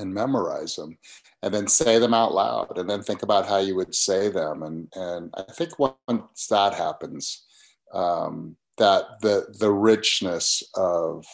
and 0.00 0.12
memorize 0.12 0.76
them 0.76 0.98
and 1.42 1.54
then 1.54 1.66
say 1.66 1.98
them 1.98 2.14
out 2.14 2.34
loud 2.34 2.78
and 2.78 2.88
then 2.88 3.02
think 3.02 3.22
about 3.22 3.46
how 3.46 3.58
you 3.58 3.76
would 3.76 3.94
say 3.94 4.28
them. 4.28 4.62
And, 4.62 4.88
and 4.94 5.32
I 5.36 5.42
think 5.52 5.78
once 5.78 6.46
that 6.48 6.74
happens, 6.74 7.44
um, 7.92 8.56
that 8.78 9.20
the, 9.20 9.54
the 9.58 9.70
richness 9.70 10.62
of 10.74 11.24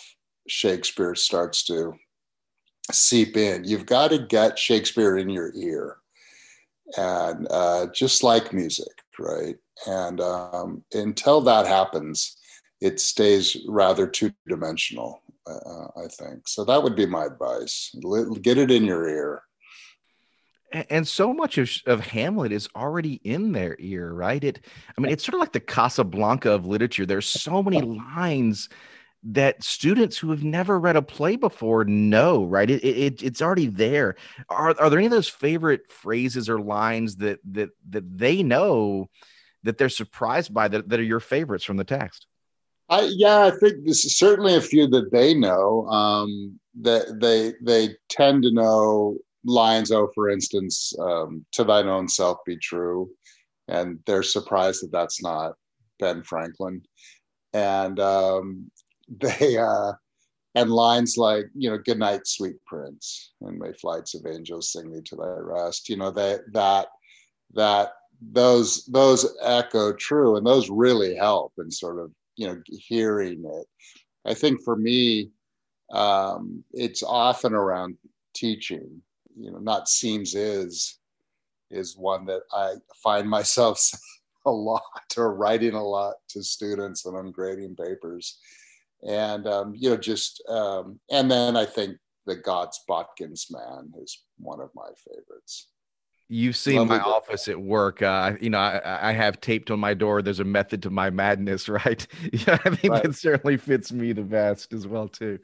Shakespeare 0.48 1.14
starts 1.14 1.64
to 1.64 1.94
seep 2.92 3.36
in. 3.36 3.64
You've 3.64 3.86
got 3.86 4.10
to 4.10 4.18
get 4.18 4.58
Shakespeare 4.58 5.16
in 5.16 5.28
your 5.28 5.52
ear. 5.54 5.98
And 6.96 7.48
uh, 7.50 7.86
just 7.92 8.22
like 8.22 8.52
music, 8.52 9.02
right? 9.18 9.56
And 9.86 10.20
um, 10.20 10.84
until 10.92 11.40
that 11.42 11.66
happens, 11.66 12.36
it 12.80 13.00
stays 13.00 13.56
rather 13.68 14.06
two 14.06 14.32
dimensional, 14.48 15.22
uh, 15.46 15.86
I 15.96 16.08
think. 16.08 16.48
So 16.48 16.64
that 16.64 16.82
would 16.82 16.96
be 16.96 17.06
my 17.06 17.26
advice 17.26 17.94
get 18.42 18.58
it 18.58 18.70
in 18.70 18.84
your 18.84 19.08
ear. 19.08 19.42
And 20.72 21.06
so 21.06 21.32
much 21.32 21.58
of, 21.58 21.70
of 21.86 22.00
Hamlet 22.00 22.52
is 22.52 22.68
already 22.74 23.14
in 23.24 23.52
their 23.52 23.76
ear, 23.78 24.12
right? 24.12 24.42
It, 24.42 24.60
I 24.96 25.00
mean, 25.00 25.12
it's 25.12 25.24
sort 25.24 25.34
of 25.34 25.40
like 25.40 25.52
the 25.52 25.60
Casablanca 25.60 26.50
of 26.50 26.66
literature. 26.66 27.06
There's 27.06 27.26
so 27.26 27.62
many 27.62 27.80
lines 28.16 28.68
that 29.28 29.62
students 29.62 30.18
who 30.18 30.30
have 30.30 30.44
never 30.44 30.78
read 30.78 30.96
a 30.96 31.02
play 31.02 31.36
before 31.36 31.84
know, 31.84 32.44
right? 32.44 32.68
It, 32.68 32.84
it 32.84 33.22
it's 33.22 33.42
already 33.42 33.66
there. 33.66 34.16
Are 34.48 34.74
are 34.78 34.90
there 34.90 34.98
any 34.98 35.06
of 35.06 35.12
those 35.12 35.28
favorite 35.28 35.90
phrases 35.90 36.48
or 36.48 36.60
lines 36.60 37.16
that 37.16 37.40
that 37.52 37.70
that 37.90 38.18
they 38.18 38.42
know 38.42 39.08
that 39.62 39.78
they're 39.78 39.88
surprised 39.88 40.54
by 40.54 40.68
that, 40.68 40.88
that 40.88 41.00
are 41.00 41.04
your 41.04 41.20
favorites 41.20 41.64
from 41.64 41.76
the 41.76 41.84
text? 41.84 42.26
I, 42.88 43.10
yeah, 43.12 43.46
I 43.46 43.50
think 43.50 43.84
this 43.84 44.04
is 44.04 44.16
certainly 44.16 44.54
a 44.54 44.60
few 44.60 44.86
that 44.88 45.10
they 45.10 45.34
know. 45.34 45.86
Um, 45.88 46.58
that 46.82 47.20
they 47.20 47.54
they 47.60 47.96
tend 48.08 48.42
to 48.44 48.52
know 48.52 49.18
lines. 49.44 49.90
Oh, 49.90 50.10
for 50.14 50.28
instance, 50.28 50.92
um, 51.00 51.44
"To 51.52 51.64
thine 51.64 51.88
own 51.88 52.08
self 52.08 52.38
be 52.46 52.56
true," 52.56 53.10
and 53.68 53.98
they're 54.06 54.22
surprised 54.22 54.82
that 54.82 54.92
that's 54.92 55.22
not 55.22 55.54
Ben 55.98 56.22
Franklin. 56.22 56.82
And 57.54 57.98
um, 58.00 58.70
they 59.08 59.56
uh, 59.58 59.92
and 60.54 60.70
lines 60.70 61.16
like 61.16 61.46
you 61.54 61.70
know 61.70 61.78
"Good 61.78 61.98
night, 61.98 62.26
sweet 62.26 62.56
prince," 62.66 63.32
and 63.40 63.58
"May 63.58 63.72
flights 63.72 64.14
of 64.14 64.26
angels 64.26 64.72
sing 64.72 64.92
thee 64.92 65.02
to 65.06 65.16
thy 65.16 65.36
rest." 65.38 65.88
You 65.88 65.96
know 65.96 66.10
that 66.12 66.42
that 66.52 66.88
that 67.54 67.92
those 68.20 68.84
those 68.86 69.36
echo 69.42 69.92
true 69.92 70.36
and 70.36 70.46
those 70.46 70.70
really 70.70 71.14
help 71.16 71.52
in 71.58 71.70
sort 71.70 71.98
of 71.98 72.12
you 72.36 72.46
know 72.46 72.60
hearing 72.66 73.44
it. 73.44 73.66
I 74.24 74.34
think 74.34 74.62
for 74.62 74.76
me 74.76 75.30
um, 75.92 76.64
it's 76.72 77.02
often 77.02 77.54
around 77.54 77.96
teaching 78.34 79.00
you 79.36 79.50
know 79.50 79.58
not 79.58 79.88
seems 79.88 80.34
is 80.34 80.98
is 81.70 81.96
one 81.96 82.26
that 82.26 82.42
i 82.52 82.74
find 83.02 83.28
myself 83.38 83.80
a 84.44 84.50
lot 84.50 84.82
or 85.16 85.34
writing 85.34 85.74
a 85.74 85.82
lot 85.82 86.14
to 86.28 86.42
students 86.42 87.04
when 87.04 87.14
i'm 87.14 87.32
grading 87.32 87.74
papers. 87.76 88.38
And 89.06 89.46
um, 89.46 89.74
you 89.76 89.90
know 89.90 89.96
just 89.96 90.42
um, 90.48 90.98
and 91.10 91.30
then 91.30 91.56
i 91.56 91.64
think 91.64 91.96
the 92.26 92.36
god's 92.36 92.80
botkins 92.88 93.46
man 93.50 93.92
is 94.02 94.24
one 94.38 94.60
of 94.60 94.70
my 94.74 94.88
favorites 95.06 95.68
You've 96.28 96.56
seen 96.56 96.88
my 96.88 96.98
office 96.98 97.46
at 97.46 97.60
work. 97.60 98.02
Uh, 98.02 98.32
you 98.40 98.50
know, 98.50 98.58
I, 98.58 99.10
I, 99.10 99.12
have 99.12 99.40
taped 99.40 99.70
on 99.70 99.78
my 99.78 99.94
door. 99.94 100.22
There's 100.22 100.40
a 100.40 100.44
method 100.44 100.82
to 100.82 100.90
my 100.90 101.08
madness, 101.08 101.68
right? 101.68 102.04
yeah, 102.32 102.58
I 102.64 102.70
think 102.70 102.92
right. 102.92 103.04
it 103.04 103.14
certainly 103.14 103.56
fits 103.56 103.92
me 103.92 104.12
the 104.12 104.22
best 104.22 104.72
as 104.72 104.88
well, 104.88 105.06
too. 105.06 105.38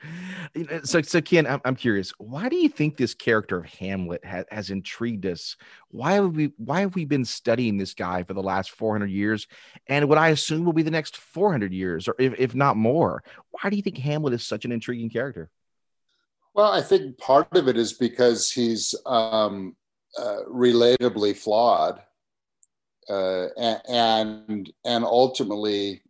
So, 0.82 1.00
so 1.02 1.20
Ken, 1.20 1.46
I'm, 1.46 1.60
I'm 1.64 1.76
curious. 1.76 2.12
Why 2.18 2.48
do 2.48 2.56
you 2.56 2.68
think 2.68 2.96
this 2.96 3.14
character 3.14 3.58
of 3.58 3.66
Hamlet 3.66 4.24
has, 4.24 4.44
has 4.50 4.70
intrigued 4.70 5.24
us? 5.24 5.56
Why 5.90 6.14
have 6.14 6.34
we 6.34 6.52
Why 6.56 6.80
have 6.80 6.96
we 6.96 7.04
been 7.04 7.24
studying 7.24 7.76
this 7.76 7.94
guy 7.94 8.24
for 8.24 8.34
the 8.34 8.42
last 8.42 8.72
400 8.72 9.06
years, 9.06 9.46
and 9.86 10.08
what 10.08 10.18
I 10.18 10.30
assume 10.30 10.64
will 10.64 10.72
be 10.72 10.82
the 10.82 10.90
next 10.90 11.16
400 11.16 11.72
years, 11.72 12.08
or 12.08 12.16
if, 12.18 12.34
if 12.38 12.54
not 12.56 12.76
more? 12.76 13.22
Why 13.50 13.70
do 13.70 13.76
you 13.76 13.82
think 13.82 13.98
Hamlet 13.98 14.34
is 14.34 14.44
such 14.44 14.64
an 14.64 14.72
intriguing 14.72 15.10
character? 15.10 15.48
Well, 16.54 16.72
I 16.72 16.82
think 16.82 17.18
part 17.18 17.48
of 17.56 17.68
it 17.68 17.76
is 17.76 17.92
because 17.92 18.50
he's 18.50 18.94
um, 19.06 19.76
uh, 20.18 20.40
relatably 20.48 21.36
flawed, 21.36 22.00
uh, 23.08 23.46
and 23.88 24.72
and 24.84 25.04
ultimately 25.04 26.02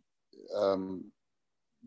um, 0.55 1.05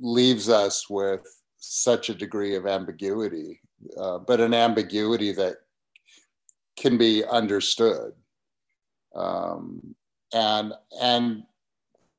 leaves 0.00 0.48
us 0.48 0.88
with 0.88 1.22
such 1.58 2.08
a 2.08 2.14
degree 2.14 2.54
of 2.54 2.66
ambiguity, 2.66 3.60
uh, 3.98 4.18
but 4.18 4.40
an 4.40 4.54
ambiguity 4.54 5.32
that 5.32 5.56
can 6.76 6.96
be 6.96 7.24
understood. 7.24 8.12
Um, 9.14 9.94
and 10.32 10.72
and 11.00 11.42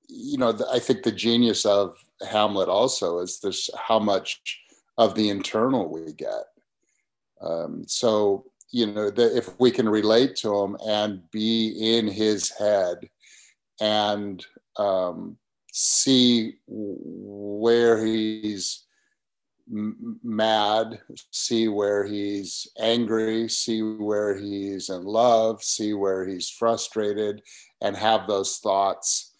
you 0.10 0.38
know, 0.38 0.58
I 0.72 0.80
think 0.80 1.04
the 1.04 1.12
genius 1.12 1.66
of 1.66 1.98
Hamlet 2.28 2.70
also 2.70 3.20
is 3.20 3.40
this: 3.40 3.70
how 3.76 4.00
much 4.00 4.42
of 4.98 5.16
the 5.16 5.30
internal 5.30 5.90
we 5.92 6.14
get. 6.14 6.46
Um, 7.42 7.84
so 7.88 8.46
you 8.72 8.88
know, 8.88 9.10
that 9.10 9.38
if 9.38 9.60
we 9.60 9.72
can 9.72 9.88
relate 9.88 10.36
to 10.38 10.54
him 10.56 10.78
and 10.86 11.22
be 11.32 11.98
in 11.98 12.08
his 12.08 12.50
head 12.50 13.10
and 13.80 14.46
um, 14.78 15.38
see 15.72 16.56
where 16.68 18.04
he's 18.04 18.86
mad, 19.70 21.00
see 21.32 21.68
where 21.68 22.06
he's 22.06 22.68
angry, 22.80 23.50
see 23.50 23.82
where 23.82 24.38
he's 24.38 24.90
in 24.90 25.04
love, 25.04 25.62
see 25.64 25.94
where 25.94 26.28
he's 26.28 26.50
frustrated, 26.50 27.42
and 27.82 27.96
have 27.96 28.28
those 28.28 28.58
thoughts 28.58 29.36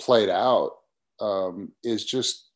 played 0.00 0.28
out 0.28 0.72
um, 1.20 1.72
is 1.84 2.04
just 2.04 2.48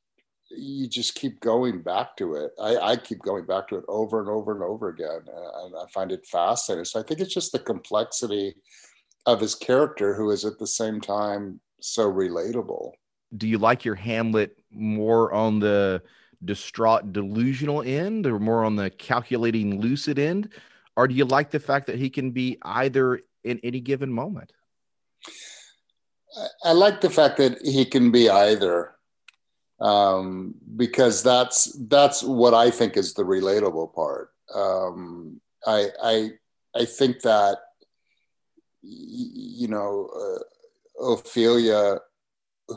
you 0.50 0.88
just 0.88 1.14
keep 1.14 1.40
going 1.40 1.82
back 1.82 2.16
to 2.16 2.34
it. 2.34 2.52
I, 2.60 2.76
I, 2.76 2.96
keep 2.96 3.20
going 3.20 3.46
back 3.46 3.68
to 3.68 3.76
it 3.76 3.84
over 3.88 4.20
and 4.20 4.28
over 4.28 4.52
and 4.52 4.62
over 4.62 4.88
again, 4.88 5.22
uh, 5.28 5.64
and 5.64 5.74
I 5.74 5.84
find 5.92 6.12
it 6.12 6.26
fascinating. 6.26 6.84
So 6.84 7.00
I 7.00 7.02
think 7.02 7.20
it's 7.20 7.34
just 7.34 7.52
the 7.52 7.58
complexity 7.58 8.54
of 9.26 9.40
his 9.40 9.54
character, 9.54 10.14
who 10.14 10.30
is 10.30 10.44
at 10.44 10.58
the 10.58 10.66
same 10.66 11.00
time 11.00 11.60
so 11.80 12.10
relatable. 12.10 12.92
Do 13.36 13.48
you 13.48 13.58
like 13.58 13.84
your 13.84 13.96
Hamlet 13.96 14.56
more 14.70 15.32
on 15.32 15.58
the 15.58 16.02
distraught, 16.44 17.12
delusional 17.12 17.82
end, 17.82 18.26
or 18.26 18.38
more 18.38 18.64
on 18.64 18.76
the 18.76 18.90
calculating, 18.90 19.80
lucid 19.80 20.18
end, 20.18 20.50
or 20.96 21.08
do 21.08 21.14
you 21.14 21.24
like 21.24 21.50
the 21.50 21.60
fact 21.60 21.86
that 21.88 21.98
he 21.98 22.08
can 22.08 22.30
be 22.30 22.56
either 22.62 23.20
in 23.46 23.60
any 23.62 23.80
given 23.80 24.12
moment. 24.12 24.52
I 26.64 26.72
like 26.72 27.00
the 27.00 27.08
fact 27.08 27.38
that 27.38 27.62
he 27.62 27.86
can 27.86 28.10
be 28.10 28.28
either, 28.28 28.95
um, 29.80 30.54
because 30.76 31.22
that's 31.22 31.76
that's 31.88 32.22
what 32.22 32.54
I 32.54 32.70
think 32.70 32.96
is 32.96 33.14
the 33.14 33.24
relatable 33.24 33.94
part. 33.94 34.30
Um, 34.54 35.40
I 35.66 35.88
I 36.02 36.30
I 36.74 36.84
think 36.84 37.20
that 37.22 37.58
you 38.82 39.68
know 39.68 40.10
uh, 40.14 41.12
Ophelia, 41.12 42.00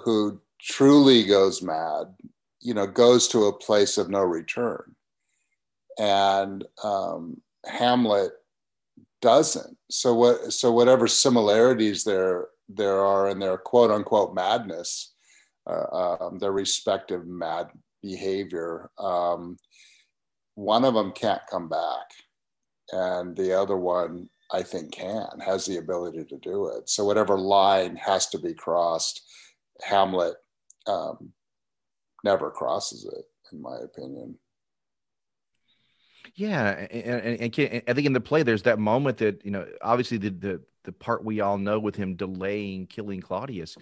who 0.03 0.41
truly 0.59 1.23
goes 1.23 1.61
mad, 1.61 2.13
you 2.61 2.73
know, 2.73 2.87
goes 2.87 3.27
to 3.29 3.45
a 3.45 3.57
place 3.57 3.97
of 3.97 4.09
no 4.09 4.21
return, 4.21 4.95
and 5.97 6.65
um, 6.83 7.41
Hamlet 7.65 8.33
doesn't. 9.21 9.77
So 9.89 10.13
what? 10.13 10.51
So 10.53 10.71
whatever 10.71 11.07
similarities 11.07 12.03
there 12.03 12.47
there 12.67 12.99
are 12.99 13.29
in 13.29 13.39
their 13.39 13.57
quote 13.57 13.89
unquote 13.89 14.35
madness, 14.35 15.13
um, 15.69 16.39
their 16.39 16.51
respective 16.51 17.25
mad 17.25 17.67
behavior, 18.01 18.89
um, 18.97 19.57
one 20.55 20.83
of 20.83 20.93
them 20.93 21.11
can't 21.11 21.41
come 21.49 21.69
back, 21.69 22.07
and 22.91 23.35
the 23.35 23.57
other 23.57 23.77
one 23.77 24.29
I 24.51 24.63
think 24.63 24.91
can 24.91 25.39
has 25.45 25.65
the 25.65 25.77
ability 25.77 26.25
to 26.25 26.37
do 26.37 26.67
it. 26.67 26.89
So 26.89 27.05
whatever 27.05 27.37
line 27.37 27.95
has 27.97 28.27
to 28.27 28.39
be 28.39 28.53
crossed, 28.53 29.21
Hamlet 29.81 30.35
um, 30.87 31.31
never 32.23 32.49
crosses 32.49 33.05
it, 33.05 33.25
in 33.53 33.61
my 33.61 33.77
opinion. 33.77 34.37
Yeah, 36.35 36.85
and, 36.91 36.91
and, 36.91 37.41
and, 37.41 37.83
I 37.87 37.93
think 37.93 38.05
in 38.05 38.13
the 38.13 38.21
play, 38.21 38.43
there's 38.43 38.63
that 38.63 38.79
moment 38.79 39.17
that 39.17 39.43
you 39.45 39.51
know, 39.51 39.65
obviously 39.81 40.17
the 40.17 40.29
the 40.29 40.61
the 40.83 40.91
part 40.91 41.23
we 41.23 41.41
all 41.41 41.57
know 41.57 41.79
with 41.79 41.95
him 41.95 42.15
delaying 42.15 42.87
killing 42.87 43.21
Claudius. 43.21 43.77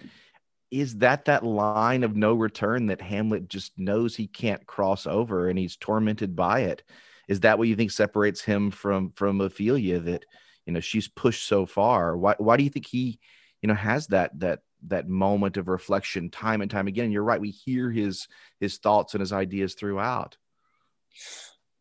Is 0.70 0.98
that 0.98 1.24
that 1.26 1.44
line 1.44 2.04
of 2.04 2.16
no 2.16 2.34
return 2.34 2.86
that 2.86 3.00
Hamlet 3.00 3.48
just 3.48 3.78
knows 3.78 4.14
he 4.14 4.26
can't 4.26 4.66
cross 4.66 5.06
over, 5.06 5.48
and 5.48 5.58
he's 5.58 5.76
tormented 5.76 6.36
by 6.36 6.60
it? 6.60 6.82
Is 7.26 7.40
that 7.40 7.58
what 7.58 7.68
you 7.68 7.76
think 7.76 7.90
separates 7.90 8.42
him 8.42 8.70
from 8.70 9.12
from 9.12 9.40
Ophelia? 9.40 9.98
That 9.98 10.26
you 10.66 10.72
know 10.72 10.80
she's 10.80 11.08
pushed 11.08 11.46
so 11.46 11.66
far. 11.66 12.16
Why 12.16 12.34
why 12.38 12.56
do 12.56 12.64
you 12.64 12.70
think 12.70 12.86
he 12.86 13.18
you 13.62 13.68
know 13.68 13.74
has 13.74 14.08
that 14.08 14.38
that 14.40 14.60
that 14.86 15.08
moment 15.08 15.56
of 15.56 15.68
reflection 15.68 16.30
time 16.30 16.60
and 16.60 16.70
time 16.70 16.86
again? 16.86 17.04
And 17.04 17.12
you're 17.12 17.24
right. 17.24 17.40
We 17.40 17.50
hear 17.50 17.90
his 17.90 18.28
his 18.60 18.76
thoughts 18.78 19.14
and 19.14 19.20
his 19.20 19.32
ideas 19.32 19.74
throughout. 19.74 20.36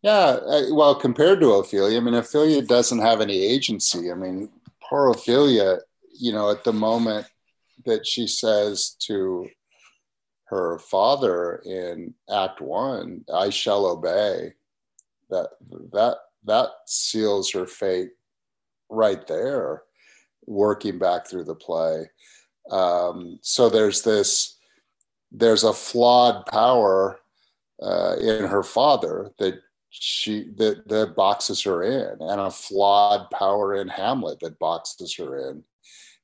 Yeah, 0.02 0.38
uh, 0.46 0.64
well, 0.72 0.96
compared 0.96 1.42
to 1.42 1.54
Ophelia, 1.54 1.98
I 1.98 2.00
mean, 2.00 2.14
Ophelia 2.14 2.62
doesn't 2.62 3.00
have 3.00 3.20
any 3.20 3.44
agency. 3.44 4.12
I 4.12 4.16
mean, 4.16 4.50
poor 4.82 5.10
Ophelia, 5.10 5.80
you 6.18 6.32
know, 6.32 6.52
at 6.52 6.64
the 6.64 6.72
moment 6.72 7.28
that 7.88 8.06
she 8.06 8.28
says 8.28 8.96
to 9.00 9.50
her 10.46 10.78
father 10.78 11.58
in 11.66 12.14
Act 12.30 12.62
One, 12.62 13.26
"I 13.34 13.50
shall 13.50 13.86
obey," 13.88 14.54
that 15.30 15.50
that 15.92 16.18
that 16.44 16.70
seals 16.86 17.52
her 17.52 17.66
fate 17.66 18.12
right 18.90 19.26
there. 19.28 19.84
Working 20.46 20.98
back 20.98 21.28
through 21.28 21.44
the 21.44 21.56
play, 21.56 22.10
um, 22.72 23.40
so 23.42 23.70
there's 23.70 24.02
this, 24.02 24.58
there's 25.32 25.64
a 25.64 25.74
flawed 25.74 26.46
power 26.46 27.20
uh, 27.82 28.16
in 28.20 28.46
her 28.46 28.64
father 28.64 29.32
that 29.40 29.60
she 29.90 30.52
that 30.58 30.88
that 30.88 31.16
boxes 31.16 31.62
her 31.64 31.84
in 31.84 32.18
and 32.22 32.42
a 32.42 32.52
flawed 32.52 33.30
power 33.32 33.76
in 33.76 33.88
hamlet 33.88 34.40
that 34.42 34.60
boxes 34.60 35.16
her 35.16 35.50
in 35.50 35.64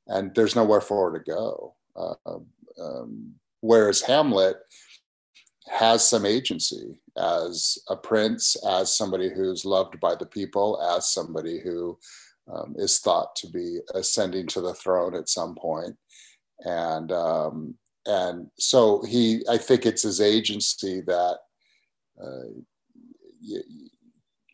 and 0.07 0.33
there's 0.36 0.55
nowhere 0.55 0.81
for 0.81 1.12
her 1.12 1.19
to 1.19 1.24
go. 1.24 1.75
Uh, 1.95 2.39
um, 2.81 3.33
whereas 3.62 4.01
hamlet 4.01 4.57
has 5.69 6.07
some 6.07 6.25
agency 6.25 7.00
as 7.17 7.77
a 7.89 7.95
prince 7.95 8.55
as 8.67 8.95
somebody 8.98 9.29
who's 9.29 9.63
loved 9.63 10.00
by 10.00 10.15
the 10.15 10.25
people 10.25 10.81
as 10.81 11.13
somebody 11.13 11.60
who 11.60 11.98
um, 12.51 12.75
is 12.77 13.00
thought 13.00 13.36
to 13.36 13.48
be 13.48 13.79
ascending 13.93 14.48
to 14.48 14.60
the 14.60 14.74
throne 14.74 15.15
at 15.15 15.30
some 15.30 15.56
point. 15.56 15.95
And 16.65 17.12
um, 17.12 17.75
and 18.06 18.47
so 18.58 19.01
he 19.04 19.41
i 19.49 19.58
think 19.58 19.86
it's 19.86 20.04
his 20.04 20.19
agency 20.19 20.99
that 21.01 21.38
uh, 22.21 22.49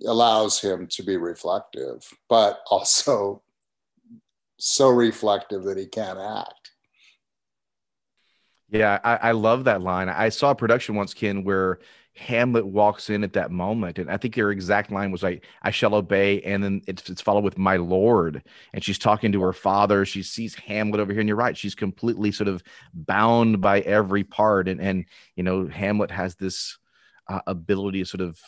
allows 0.06 0.62
him 0.62 0.88
to 0.88 1.04
be 1.04 1.18
reflective, 1.18 2.08
but 2.30 2.62
also 2.70 3.42
so 4.60 4.90
reflective 4.90 5.64
that 5.64 5.78
he 5.78 5.88
can't 5.88 6.20
act. 6.20 6.72
Yeah, 8.70 9.00
I, 9.04 9.16
I, 9.16 9.32
love 9.32 9.64
that 9.64 9.82
line. 9.82 10.10
I 10.10 10.30
saw 10.30 10.52
a 10.52 10.56
production 10.56 10.94
once, 10.94 11.16
Ken, 11.16 11.44
where 11.44 11.80
Hamlet 12.16 12.68
walks 12.68 13.10
in 13.10 13.24
at 13.24 13.34
that 13.34 13.50
moment, 13.50 13.98
and 13.98 14.12
I 14.12 14.18
think 14.18 14.38
your 14.38 14.52
exact 14.52 14.92
line 14.92 15.12
was 15.12 15.24
like, 15.24 15.46
"I 15.64 15.72
shall 15.72 15.96
obey," 15.96 16.42
and 16.42 16.64
then 16.64 16.82
it's, 16.86 17.10
it's 17.10 17.22
followed 17.22 17.44
with 17.44 17.58
"My 17.58 17.78
lord," 17.78 18.44
and 18.74 18.84
she's 18.84 19.00
talking 19.00 19.32
to 19.32 19.42
her 19.42 19.54
father. 19.54 20.06
She 20.06 20.22
sees 20.22 20.54
Hamlet 20.54 21.00
over 21.00 21.12
here, 21.12 21.22
and 21.22 21.28
you're 21.28 21.38
right; 21.38 21.58
she's 21.58 21.74
completely 21.74 22.32
sort 22.32 22.48
of 22.48 22.62
bound 22.94 23.62
by 23.62 23.80
every 23.82 24.24
part, 24.24 24.68
and 24.68 24.80
and 24.80 25.06
you 25.36 25.44
know, 25.44 25.68
Hamlet 25.68 26.12
has 26.12 26.36
this 26.36 26.78
uh, 27.28 27.42
ability 27.48 28.00
to 28.00 28.06
sort 28.06 28.22
of 28.22 28.40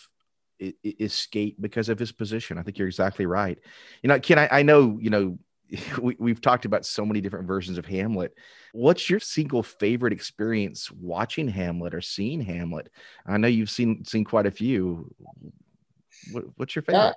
escape 0.84 1.58
because 1.60 1.90
of 1.90 1.98
his 1.98 2.12
position. 2.12 2.58
I 2.58 2.64
think 2.64 2.78
you're 2.78 2.88
exactly 2.88 3.26
right. 3.26 3.58
You 4.04 4.10
know, 4.10 4.20
Ken, 4.20 4.38
I, 4.38 4.50
I 4.52 4.62
know, 4.62 5.00
you 5.02 5.10
know, 5.10 5.40
we, 6.02 6.16
we've 6.20 6.42
talked 6.42 6.66
about 6.66 6.86
so 6.86 7.06
many 7.06 7.22
different 7.22 7.48
versions 7.48 7.78
of 7.78 7.86
Hamlet. 7.86 8.34
What's 8.74 9.10
your 9.10 9.20
single 9.20 9.64
favorite 9.64 10.14
experience 10.14 10.92
watching 10.92 11.48
Hamlet 11.48 11.94
or 11.94 12.02
seeing 12.02 12.42
Hamlet? 12.42 12.92
I 13.26 13.38
know 13.38 13.48
you've 13.48 13.70
seen 13.70 14.06
seen 14.06 14.24
quite 14.24 14.46
a 14.46 14.52
few. 14.52 15.14
What, 16.32 16.46
what's 16.56 16.76
your 16.76 16.84
favorite? 16.84 17.16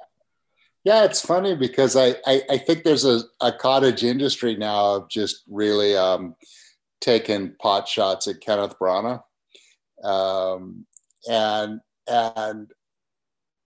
Yeah. 0.85 1.01
yeah. 1.01 1.05
it's 1.05 1.21
funny 1.21 1.55
because 1.55 1.97
I, 1.97 2.17
I, 2.27 2.43
I 2.51 2.59
think 2.59 2.85
there's 2.85 3.05
a, 3.05 3.23
a 3.41 3.53
cottage 3.53 4.05
industry 4.05 4.57
now 4.57 4.97
of 4.97 5.09
just 5.09 5.43
really 5.49 5.97
um, 5.97 6.35
taking 7.01 7.55
pot 7.61 7.89
shots 7.89 8.27
at 8.29 8.41
Kenneth 8.41 8.79
Branagh. 8.81 9.23
Um, 10.03 10.87
and 11.29 11.81
and 12.07 12.71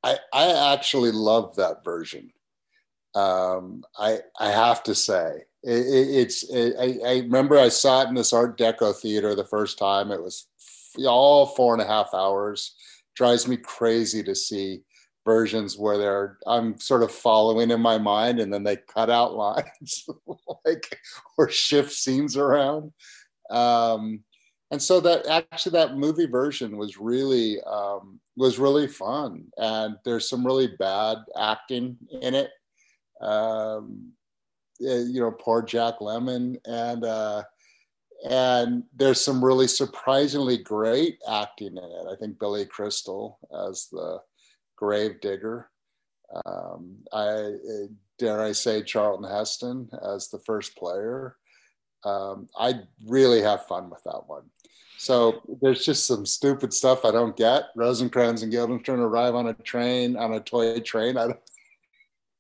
I, 0.02 0.18
I 0.32 0.74
actually 0.74 1.10
love 1.10 1.56
that 1.56 1.84
version. 1.84 2.30
Um, 3.14 3.84
I, 3.98 4.18
I 4.38 4.50
have 4.50 4.82
to 4.84 4.94
say, 4.94 5.42
it, 5.62 5.70
it, 5.72 6.16
it's, 6.16 6.44
it, 6.50 6.74
I, 6.78 7.08
I, 7.08 7.14
remember 7.18 7.58
I 7.58 7.68
saw 7.68 8.02
it 8.02 8.08
in 8.08 8.14
this 8.14 8.32
Art 8.32 8.58
Deco 8.58 8.94
theater 8.94 9.34
the 9.34 9.44
first 9.44 9.78
time. 9.78 10.10
It 10.10 10.22
was 10.22 10.46
all 11.06 11.46
four 11.46 11.72
and 11.72 11.82
a 11.82 11.86
half 11.86 12.14
hours. 12.14 12.74
Drives 13.16 13.48
me 13.48 13.56
crazy 13.56 14.22
to 14.22 14.34
see 14.34 14.82
versions 15.28 15.76
where 15.76 15.98
they're 15.98 16.38
I'm 16.46 16.80
sort 16.80 17.02
of 17.02 17.12
following 17.12 17.70
in 17.70 17.82
my 17.82 17.98
mind 17.98 18.40
and 18.40 18.50
then 18.50 18.62
they 18.62 18.76
cut 18.76 19.10
out 19.10 19.34
lines 19.34 20.08
like 20.64 20.98
or 21.36 21.50
shift 21.50 21.92
scenes 21.92 22.36
around. 22.36 22.92
Um, 23.50 24.24
and 24.70 24.80
so 24.80 25.00
that 25.00 25.26
actually 25.26 25.72
that 25.72 25.98
movie 25.98 26.26
version 26.26 26.78
was 26.78 26.96
really 26.96 27.58
um, 27.66 28.20
was 28.36 28.58
really 28.58 28.86
fun 28.86 29.44
and 29.58 29.96
there's 30.04 30.28
some 30.30 30.46
really 30.46 30.68
bad 30.78 31.18
acting 31.38 31.98
in 32.22 32.34
it 32.34 32.50
um, 33.20 34.12
eh, 34.80 35.04
you 35.08 35.20
know 35.20 35.30
poor 35.30 35.62
Jack 35.62 36.00
Lemmon, 36.00 36.56
and 36.66 37.04
uh, 37.04 37.42
and 38.28 38.82
there's 38.96 39.24
some 39.24 39.44
really 39.44 39.68
surprisingly 39.68 40.58
great 40.58 41.18
acting 41.30 41.76
in 41.76 41.84
it 41.84 42.06
i 42.10 42.16
think 42.16 42.38
billy 42.38 42.64
crystal 42.66 43.38
as 43.68 43.88
the 43.92 44.18
grave 44.76 45.20
digger 45.20 45.70
um, 46.46 46.96
i 47.12 47.28
eh, 47.28 47.86
dare 48.18 48.42
i 48.42 48.52
say 48.52 48.82
charlton 48.82 49.28
heston 49.28 49.88
as 50.04 50.28
the 50.28 50.38
first 50.40 50.76
player 50.76 51.36
um, 52.04 52.48
i 52.58 52.74
really 53.06 53.40
have 53.40 53.66
fun 53.66 53.88
with 53.88 54.02
that 54.04 54.22
one 54.26 54.44
so 55.00 55.40
there's 55.62 55.84
just 55.84 56.08
some 56.08 56.26
stupid 56.26 56.74
stuff 56.74 57.04
I 57.04 57.12
don't 57.12 57.36
get. 57.36 57.66
Rosencrantz 57.76 58.42
and 58.42 58.50
Guildenstern 58.50 58.98
arrive 58.98 59.36
on 59.36 59.46
a 59.46 59.54
train, 59.54 60.16
on 60.16 60.32
a 60.32 60.40
toy 60.40 60.80
train. 60.80 61.16
I 61.16 61.28
don't 61.28 61.38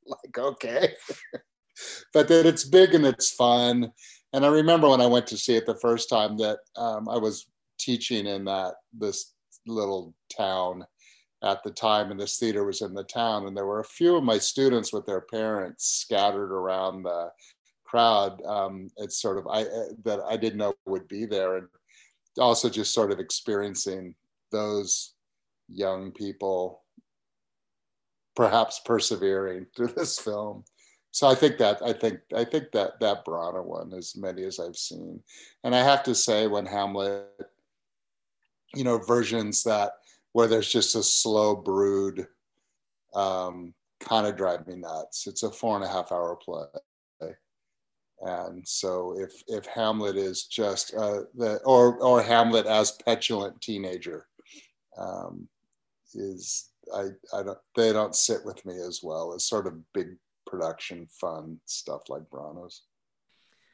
like, 0.24 0.38
okay. 0.38 0.94
but 2.12 2.28
that 2.28 2.46
it's 2.46 2.64
big 2.64 2.94
and 2.94 3.06
it's 3.06 3.30
fun. 3.30 3.92
And 4.32 4.44
I 4.44 4.48
remember 4.48 4.88
when 4.88 5.00
I 5.00 5.06
went 5.06 5.26
to 5.28 5.38
see 5.38 5.56
it 5.56 5.66
the 5.66 5.78
first 5.80 6.08
time 6.08 6.36
that 6.38 6.58
um, 6.76 7.08
I 7.08 7.16
was 7.16 7.46
teaching 7.78 8.26
in 8.26 8.44
that 8.44 8.74
this 8.92 9.32
little 9.66 10.14
town 10.36 10.84
at 11.44 11.62
the 11.62 11.70
time, 11.70 12.10
and 12.10 12.20
this 12.20 12.38
theater 12.38 12.64
was 12.64 12.82
in 12.82 12.94
the 12.94 13.04
town, 13.04 13.46
and 13.46 13.56
there 13.56 13.66
were 13.66 13.80
a 13.80 13.84
few 13.84 14.16
of 14.16 14.24
my 14.24 14.38
students 14.38 14.92
with 14.92 15.06
their 15.06 15.20
parents 15.20 15.86
scattered 15.86 16.52
around 16.52 17.04
the 17.04 17.30
crowd. 17.84 18.42
Um, 18.44 18.88
it's 18.96 19.22
sort 19.22 19.38
of 19.38 19.46
I 19.46 19.64
that 20.04 20.20
I 20.28 20.36
didn't 20.36 20.58
know 20.58 20.74
would 20.86 21.08
be 21.08 21.26
there, 21.26 21.56
and 21.56 21.68
also 22.38 22.68
just 22.68 22.92
sort 22.92 23.12
of 23.12 23.20
experiencing 23.20 24.14
those 24.50 25.14
young 25.68 26.12
people 26.12 26.82
perhaps 28.38 28.80
persevering 28.84 29.66
through 29.76 29.88
this 29.88 30.18
film. 30.18 30.64
So 31.10 31.26
I 31.26 31.34
think 31.34 31.58
that 31.58 31.82
I 31.82 31.92
think 31.92 32.20
I 32.36 32.44
think 32.44 32.70
that 32.72 33.00
that 33.00 33.24
Branagh 33.24 33.64
one, 33.64 33.92
as 33.92 34.14
many 34.16 34.44
as 34.44 34.60
I've 34.60 34.76
seen, 34.76 35.20
and 35.64 35.74
I 35.74 35.82
have 35.82 36.02
to 36.04 36.14
say 36.14 36.46
when 36.46 36.66
Hamlet, 36.66 37.26
you 38.74 38.84
know, 38.84 38.98
versions 38.98 39.64
that 39.64 39.92
where 40.32 40.46
there's 40.46 40.70
just 40.70 40.94
a 40.94 41.02
slow 41.02 41.56
brood, 41.56 42.26
um, 43.14 43.74
kind 44.00 44.26
of 44.26 44.36
drive 44.36 44.66
me 44.68 44.76
nuts. 44.76 45.26
It's 45.26 45.42
a 45.42 45.50
four 45.50 45.74
and 45.76 45.84
a 45.84 45.88
half 45.88 46.12
hour 46.12 46.36
play, 46.36 47.32
and 48.20 48.68
so 48.68 49.18
if 49.18 49.32
if 49.48 49.64
Hamlet 49.66 50.16
is 50.16 50.44
just 50.44 50.94
uh, 50.94 51.22
the 51.34 51.56
or 51.64 51.96
or 52.00 52.22
Hamlet 52.22 52.66
as 52.66 52.92
petulant 53.04 53.60
teenager, 53.62 54.26
um, 54.98 55.48
is 56.14 56.68
I 56.94 57.08
I 57.36 57.42
don't 57.42 57.58
they 57.76 57.92
don't 57.92 58.14
sit 58.14 58.44
with 58.44 58.64
me 58.64 58.74
as 58.74 59.00
well 59.02 59.34
as 59.34 59.44
sort 59.44 59.66
of 59.66 59.74
big 59.92 60.16
production 60.46 61.06
fun 61.20 61.60
stuff 61.66 62.02
like 62.08 62.22
Branagh's. 62.30 62.82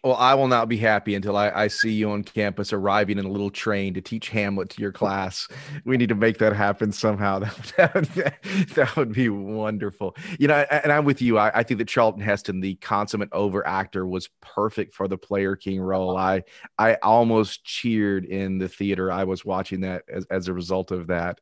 Well, 0.05 0.17
I 0.17 0.35
will 0.35 0.49
not 0.49 0.69
be 0.69 0.77
happy 0.77 1.15
until 1.15 1.35
I, 1.35 1.49
I, 1.49 1.69
see 1.69 1.95
you 1.95 2.11
on 2.11 2.25
campus 2.25 2.75
arriving 2.75 3.19
in 3.19 3.25
a 3.25 3.31
little 3.31 3.49
train 3.49 3.95
to 3.95 4.03
teach 4.03 4.29
Hamlet 4.29 4.69
to 4.71 4.83
your 4.83 4.93
class. 4.93 5.49
We 5.87 5.97
need 5.97 6.11
to 6.11 6.15
make 6.15 6.37
that 6.39 6.53
happen 6.53 6.93
somehow. 6.93 7.39
That, 7.79 7.95
that, 8.15 8.35
that 8.75 8.97
would 8.97 9.13
be 9.13 9.31
wonderful. 9.31 10.15
You 10.39 10.49
know, 10.49 10.57
and 10.71 10.93
I'm 10.93 11.07
with 11.07 11.23
you. 11.23 11.39
I, 11.39 11.51
I, 11.59 11.63
think 11.63 11.79
that 11.79 11.89
Charlton 11.89 12.21
Heston, 12.21 12.61
the 12.61 12.75
consummate 12.77 13.31
over 13.33 13.67
actor, 13.67 14.07
was 14.07 14.29
perfect 14.43 14.95
for 14.95 15.09
the 15.09 15.17
player 15.17 15.57
king 15.57 15.81
role. 15.81 16.17
I 16.17 16.43
I 16.79 16.97
almost 17.03 17.65
cheered 17.65 18.27
in 18.27 18.59
the 18.59 18.69
theater. 18.69 19.11
I 19.11 19.25
was 19.25 19.45
watching 19.45 19.81
that 19.81 20.05
as, 20.13 20.27
as 20.27 20.49
a 20.49 20.53
result 20.53 20.91
of 20.91 21.07
that. 21.07 21.41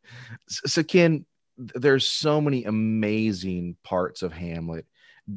So, 0.49 0.85
Ken, 0.85 1.27
there's 1.57 2.09
so 2.09 2.41
many 2.41 2.65
amazing 2.65 3.77
parts 3.85 4.23
of 4.23 4.33
Hamlet 4.33 4.87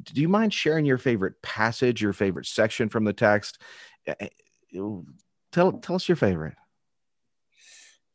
do 0.02 0.22
you 0.22 0.30
mind 0.30 0.54
sharing 0.54 0.86
your 0.86 0.98
favorite 0.98 1.42
passage, 1.42 2.02
your 2.02 2.14
favorite 2.14 2.46
section 2.46 2.90
from 2.90 3.04
the 3.04 3.14
text? 3.14 3.62
Tell 5.52 5.74
tell 5.74 5.96
us 5.96 6.10
your 6.10 6.16
favorite. 6.16 6.56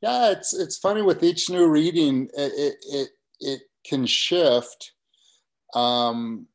Yeah, 0.01 0.31
it's 0.33 0.53
it's 0.53 0.79
funny 0.79 1.03
with 1.03 1.23
each 1.23 1.51
new 1.51 1.69
reading, 1.69 2.29
it 2.37 2.75
it 2.91 3.09
it, 3.41 3.61
can 3.83 4.05
shift, 4.05 4.93
um, 5.75 6.47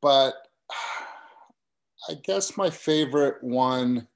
but 0.00 0.34
I 2.08 2.14
guess 2.24 2.56
my 2.56 2.70
favorite 2.70 3.42
one 3.42 4.08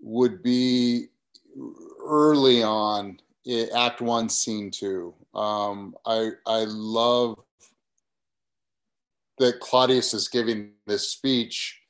would 0.00 0.42
be 0.42 1.06
early 2.04 2.62
on, 2.62 3.18
Act 3.74 4.00
One, 4.00 4.28
Scene 4.28 4.70
Two. 4.70 5.14
Um, 5.34 5.94
I 6.06 6.30
I 6.46 6.64
love 6.64 7.38
that 9.38 9.60
Claudius 9.60 10.12
is 10.12 10.28
giving 10.28 10.72
this 10.86 11.08
speech 11.08 11.80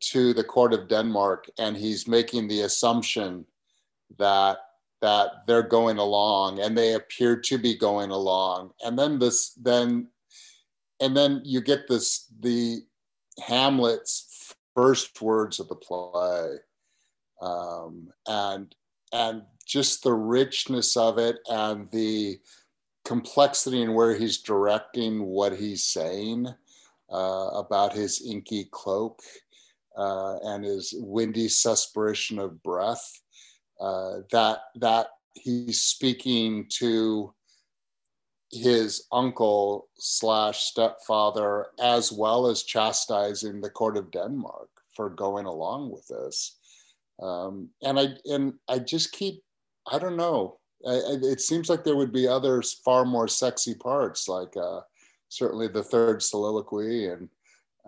to 0.00 0.32
the 0.32 0.44
court 0.44 0.72
of 0.72 0.88
Denmark, 0.88 1.46
and 1.58 1.76
he's 1.76 2.08
making 2.08 2.48
the 2.48 2.62
assumption 2.62 3.44
that 4.18 4.58
that 5.00 5.46
they're 5.46 5.62
going 5.62 5.98
along, 5.98 6.60
and 6.60 6.76
they 6.76 6.94
appear 6.94 7.36
to 7.36 7.58
be 7.58 7.76
going 7.76 8.10
along, 8.10 8.72
and 8.82 8.98
then 8.98 9.18
this 9.18 9.52
then 9.52 10.08
and 11.00 11.16
then 11.16 11.42
you 11.44 11.60
get 11.60 11.86
this 11.88 12.32
the 12.40 12.80
Hamlet's 13.46 14.54
first 14.74 15.20
words 15.20 15.60
of 15.60 15.68
the 15.68 15.76
play, 15.76 16.56
um, 17.40 18.08
and 18.26 18.74
and 19.12 19.42
just 19.66 20.02
the 20.02 20.14
richness 20.14 20.96
of 20.96 21.18
it 21.18 21.38
and 21.48 21.90
the 21.90 22.38
complexity 23.04 23.82
in 23.82 23.94
where 23.94 24.14
he's 24.14 24.38
directing 24.38 25.24
what 25.24 25.56
he's 25.56 25.84
saying 25.84 26.46
uh, 27.12 27.50
about 27.54 27.92
his 27.92 28.22
inky 28.26 28.68
cloak 28.70 29.20
uh, 29.96 30.36
and 30.44 30.64
his 30.64 30.94
windy 30.98 31.48
suspiration 31.48 32.38
of 32.38 32.62
breath. 32.62 33.20
Uh, 33.80 34.18
that 34.32 34.58
that 34.74 35.06
he's 35.34 35.80
speaking 35.82 36.66
to 36.68 37.32
his 38.50 39.06
uncle 39.12 39.88
slash 39.98 40.64
stepfather 40.64 41.66
as 41.80 42.10
well 42.10 42.46
as 42.46 42.62
chastising 42.62 43.60
the 43.60 43.70
court 43.70 43.96
of 43.96 44.10
Denmark 44.10 44.68
for 44.94 45.10
going 45.10 45.46
along 45.46 45.90
with 45.90 46.06
this. 46.08 46.57
Um, 47.22 47.70
and 47.82 47.98
I 47.98 48.08
and 48.26 48.54
I 48.68 48.78
just 48.78 49.12
keep 49.12 49.42
I 49.90 49.98
don't 49.98 50.16
know. 50.16 50.58
I, 50.86 51.00
it 51.22 51.40
seems 51.40 51.68
like 51.68 51.82
there 51.82 51.96
would 51.96 52.12
be 52.12 52.28
other 52.28 52.62
far 52.84 53.04
more 53.04 53.26
sexy 53.26 53.74
parts 53.74 54.28
like 54.28 54.56
uh, 54.56 54.80
certainly 55.28 55.66
the 55.68 55.82
third 55.82 56.22
soliloquy 56.22 57.06
and 57.08 57.28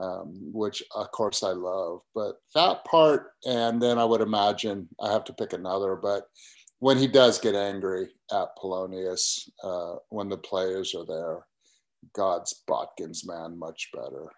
um, 0.01 0.33
which 0.53 0.83
of 0.95 1.11
course 1.13 1.43
I 1.43 1.51
love. 1.51 2.01
But 2.15 2.37
that 2.55 2.85
part, 2.85 3.33
and 3.47 3.81
then 3.81 3.99
I 3.99 4.05
would 4.05 4.21
imagine 4.21 4.89
I 5.01 5.13
have 5.13 5.25
to 5.25 5.33
pick 5.33 5.53
another. 5.53 5.97
But 5.97 6.25
when 6.79 6.97
he 6.97 7.07
does 7.07 7.39
get 7.39 7.55
angry 7.55 8.09
at 8.33 8.57
Polonius, 8.61 9.49
uh, 9.63 9.97
when 10.09 10.29
the 10.29 10.39
players 10.39 10.95
are 10.95 11.07
there, 11.07 11.47
God's 12.15 12.63
Botkins 12.69 13.27
man 13.27 13.59
much 13.59 13.91
better. 13.93 14.33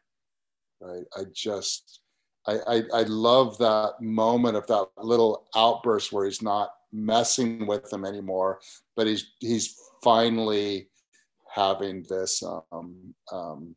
Right? 0.81 1.05
I 1.17 1.23
just, 1.33 2.01
I, 2.47 2.59
I, 2.67 2.83
I 2.95 3.03
love 3.03 3.59
that 3.59 3.95
moment 4.01 4.57
of 4.57 4.67
that 4.67 4.89
little 4.97 5.47
outburst 5.55 6.13
where 6.13 6.25
he's 6.25 6.43
not 6.43 6.71
messing 6.93 7.67
with 7.67 7.89
them 7.91 8.05
anymore, 8.05 8.61
but 8.97 9.07
he's 9.07 9.33
he's 9.39 9.77
finally 10.03 10.89
having 11.55 12.05
this, 12.09 12.43
um, 12.73 13.15
um, 13.31 13.77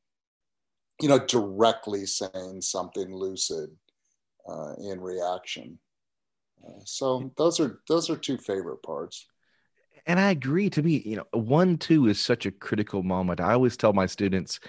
you 1.01 1.10
know, 1.10 1.19
directly 1.19 2.06
saying 2.06 2.62
something 2.62 3.13
lucid 3.13 3.69
uh, 4.49 4.73
in 4.80 4.99
reaction. 4.99 5.78
Uh, 6.65 6.80
so 6.86 7.32
those 7.38 7.60
are 7.60 7.82
those 7.88 8.10
are 8.10 8.15
two 8.15 8.38
favorite 8.38 8.82
parts. 8.82 9.28
And 10.08 10.19
I 10.19 10.32
agree. 10.32 10.69
To 10.69 10.84
me, 10.84 11.01
you 11.06 11.15
know, 11.17 11.25
one 11.32 11.78
two 11.78 12.08
is 12.08 12.19
such 12.19 12.45
a 12.45 12.51
critical 12.51 13.04
moment. 13.04 13.39
I 13.39 13.54
always 13.54 13.78
tell 13.78 13.93
my 13.93 14.06
students, 14.06 14.60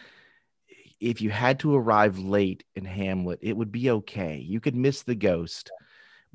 if 1.00 1.20
you 1.20 1.30
had 1.30 1.61
to 1.61 1.74
arrive 1.74 2.18
late 2.18 2.64
in 2.74 2.85
Hamlet, 2.85 3.40
it 3.42 3.56
would 3.56 3.72
be 3.72 3.90
okay. 3.90 4.38
You 4.38 4.61
could 4.61 4.74
miss 4.74 5.02
the 5.02 5.14
ghost 5.14 5.70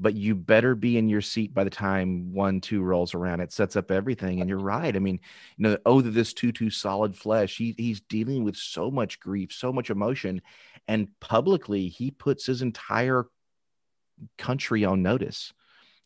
but 0.02 0.16
you 0.16 0.34
better 0.34 0.74
be 0.74 0.98
in 0.98 1.08
your 1.08 1.22
seat 1.22 1.54
by 1.54 1.64
the 1.64 1.70
time 1.70 2.34
one 2.34 2.60
two 2.60 2.82
rolls 2.82 3.14
around. 3.14 3.40
It 3.40 3.54
sets 3.54 3.76
up 3.76 3.92
everything 3.92 4.42
and 4.42 4.50
you're 4.50 4.58
right. 4.58 4.96
I 4.96 5.00
mean 5.00 5.20
you 5.58 5.64
know 5.64 5.78
oh 5.86 6.02
this 6.02 6.34
too 6.34 6.52
too 6.52 6.72
solid 6.72 7.16
flesh 7.16 7.58
he, 7.58 7.76
he's 7.78 8.02
dealing 8.02 8.44
with 8.44 8.58
so 8.58 8.90
much 8.90 9.20
grief 9.20 9.54
so 9.54 9.72
much 9.72 9.90
emotion 9.90 10.42
and 10.88 11.08
publicly 11.20 11.88
he 11.88 12.10
puts 12.10 12.46
his 12.46 12.62
entire 12.62 13.26
country 14.38 14.84
on 14.84 15.04
notice 15.04 15.54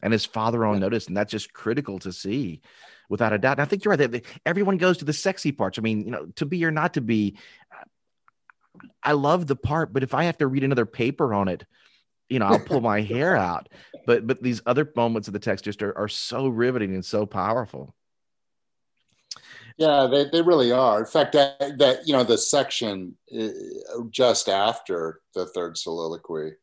and 0.03 0.11
his 0.11 0.25
father 0.25 0.65
on 0.65 0.79
notice 0.79 1.07
and 1.07 1.15
that's 1.15 1.31
just 1.31 1.53
critical 1.53 1.99
to 1.99 2.11
see 2.11 2.61
without 3.07 3.33
a 3.33 3.37
doubt. 3.37 3.53
And 3.53 3.61
i 3.61 3.65
think 3.65 3.85
you're 3.85 3.95
right 3.95 4.25
everyone 4.45 4.77
goes 4.77 4.97
to 4.97 5.05
the 5.05 5.13
sexy 5.13 5.53
parts. 5.53 5.79
I 5.79 5.81
mean 5.81 6.03
you 6.05 6.11
know 6.11 6.25
to 6.35 6.45
be 6.45 6.65
or 6.65 6.71
not 6.71 6.95
to 6.95 7.01
be 7.01 7.37
i 9.03 9.11
love 9.11 9.47
the 9.47 9.55
part 9.55 9.93
but 9.93 10.03
if 10.03 10.13
i 10.13 10.23
have 10.25 10.37
to 10.37 10.47
read 10.47 10.63
another 10.63 10.85
paper 10.85 11.33
on 11.33 11.47
it 11.47 11.65
you 12.29 12.39
know, 12.39 12.45
I'll 12.45 12.59
pull 12.59 12.81
my 12.81 13.01
hair 13.13 13.35
out. 13.35 13.69
But 14.05 14.27
but 14.27 14.41
these 14.41 14.61
other 14.65 14.91
moments 14.95 15.27
of 15.27 15.33
the 15.33 15.39
text 15.39 15.65
just 15.65 15.81
are, 15.81 15.97
are 15.97 16.07
so 16.07 16.47
riveting 16.47 16.93
and 16.93 17.03
so 17.03 17.25
powerful. 17.25 17.95
Yeah, 19.77 20.07
they, 20.09 20.29
they 20.31 20.41
really 20.41 20.71
are. 20.71 20.99
In 20.99 21.05
fact, 21.05 21.33
that, 21.33 21.77
that 21.79 22.07
you 22.07 22.13
know 22.13 22.23
the 22.23 22.37
section 22.37 23.15
uh, 23.37 23.49
just 24.09 24.47
after 24.47 25.21
the 25.33 25.47
third 25.47 25.77
soliloquy, 25.77 26.53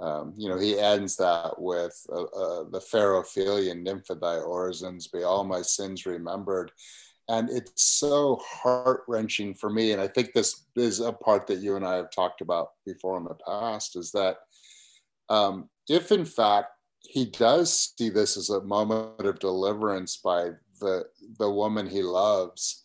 um, 0.00 0.34
you 0.36 0.48
know, 0.48 0.58
he 0.58 0.78
ends 0.78 1.16
that 1.16 1.54
with 1.58 1.98
uh, 2.12 2.24
uh, 2.24 2.64
the 2.70 2.80
fair 2.80 3.14
Ophelia, 3.14 3.74
nymph 3.74 4.08
thy 4.08 4.36
orisons, 4.36 5.10
be 5.10 5.22
all 5.22 5.44
my 5.44 5.62
sins 5.62 6.06
remembered. 6.06 6.72
And 7.28 7.48
it's 7.50 7.82
so 7.82 8.40
heart 8.44 9.02
wrenching 9.08 9.54
for 9.54 9.70
me. 9.70 9.92
And 9.92 10.00
I 10.00 10.08
think 10.08 10.32
this 10.32 10.66
is 10.76 11.00
a 11.00 11.12
part 11.12 11.46
that 11.46 11.60
you 11.60 11.76
and 11.76 11.86
I 11.86 11.96
have 11.96 12.10
talked 12.10 12.40
about 12.40 12.68
before 12.84 13.16
in 13.16 13.24
the 13.24 13.36
past 13.46 13.96
is 13.96 14.10
that 14.12 14.36
um, 15.30 15.70
if 15.88 16.12
in 16.12 16.24
fact 16.24 16.68
he 17.00 17.26
does 17.26 17.94
see 17.96 18.08
this 18.08 18.36
as 18.36 18.50
a 18.50 18.62
moment 18.62 19.26
of 19.26 19.38
deliverance 19.38 20.16
by 20.16 20.50
the 20.80 21.04
the 21.38 21.50
woman 21.50 21.88
he 21.88 22.02
loves 22.02 22.84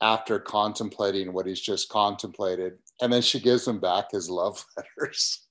after 0.00 0.38
contemplating 0.38 1.32
what 1.32 1.46
he's 1.46 1.60
just 1.60 1.88
contemplated 1.88 2.74
and 3.00 3.12
then 3.12 3.22
she 3.22 3.40
gives 3.40 3.66
him 3.66 3.78
back 3.78 4.10
his 4.10 4.28
love 4.28 4.64
letters 4.76 5.46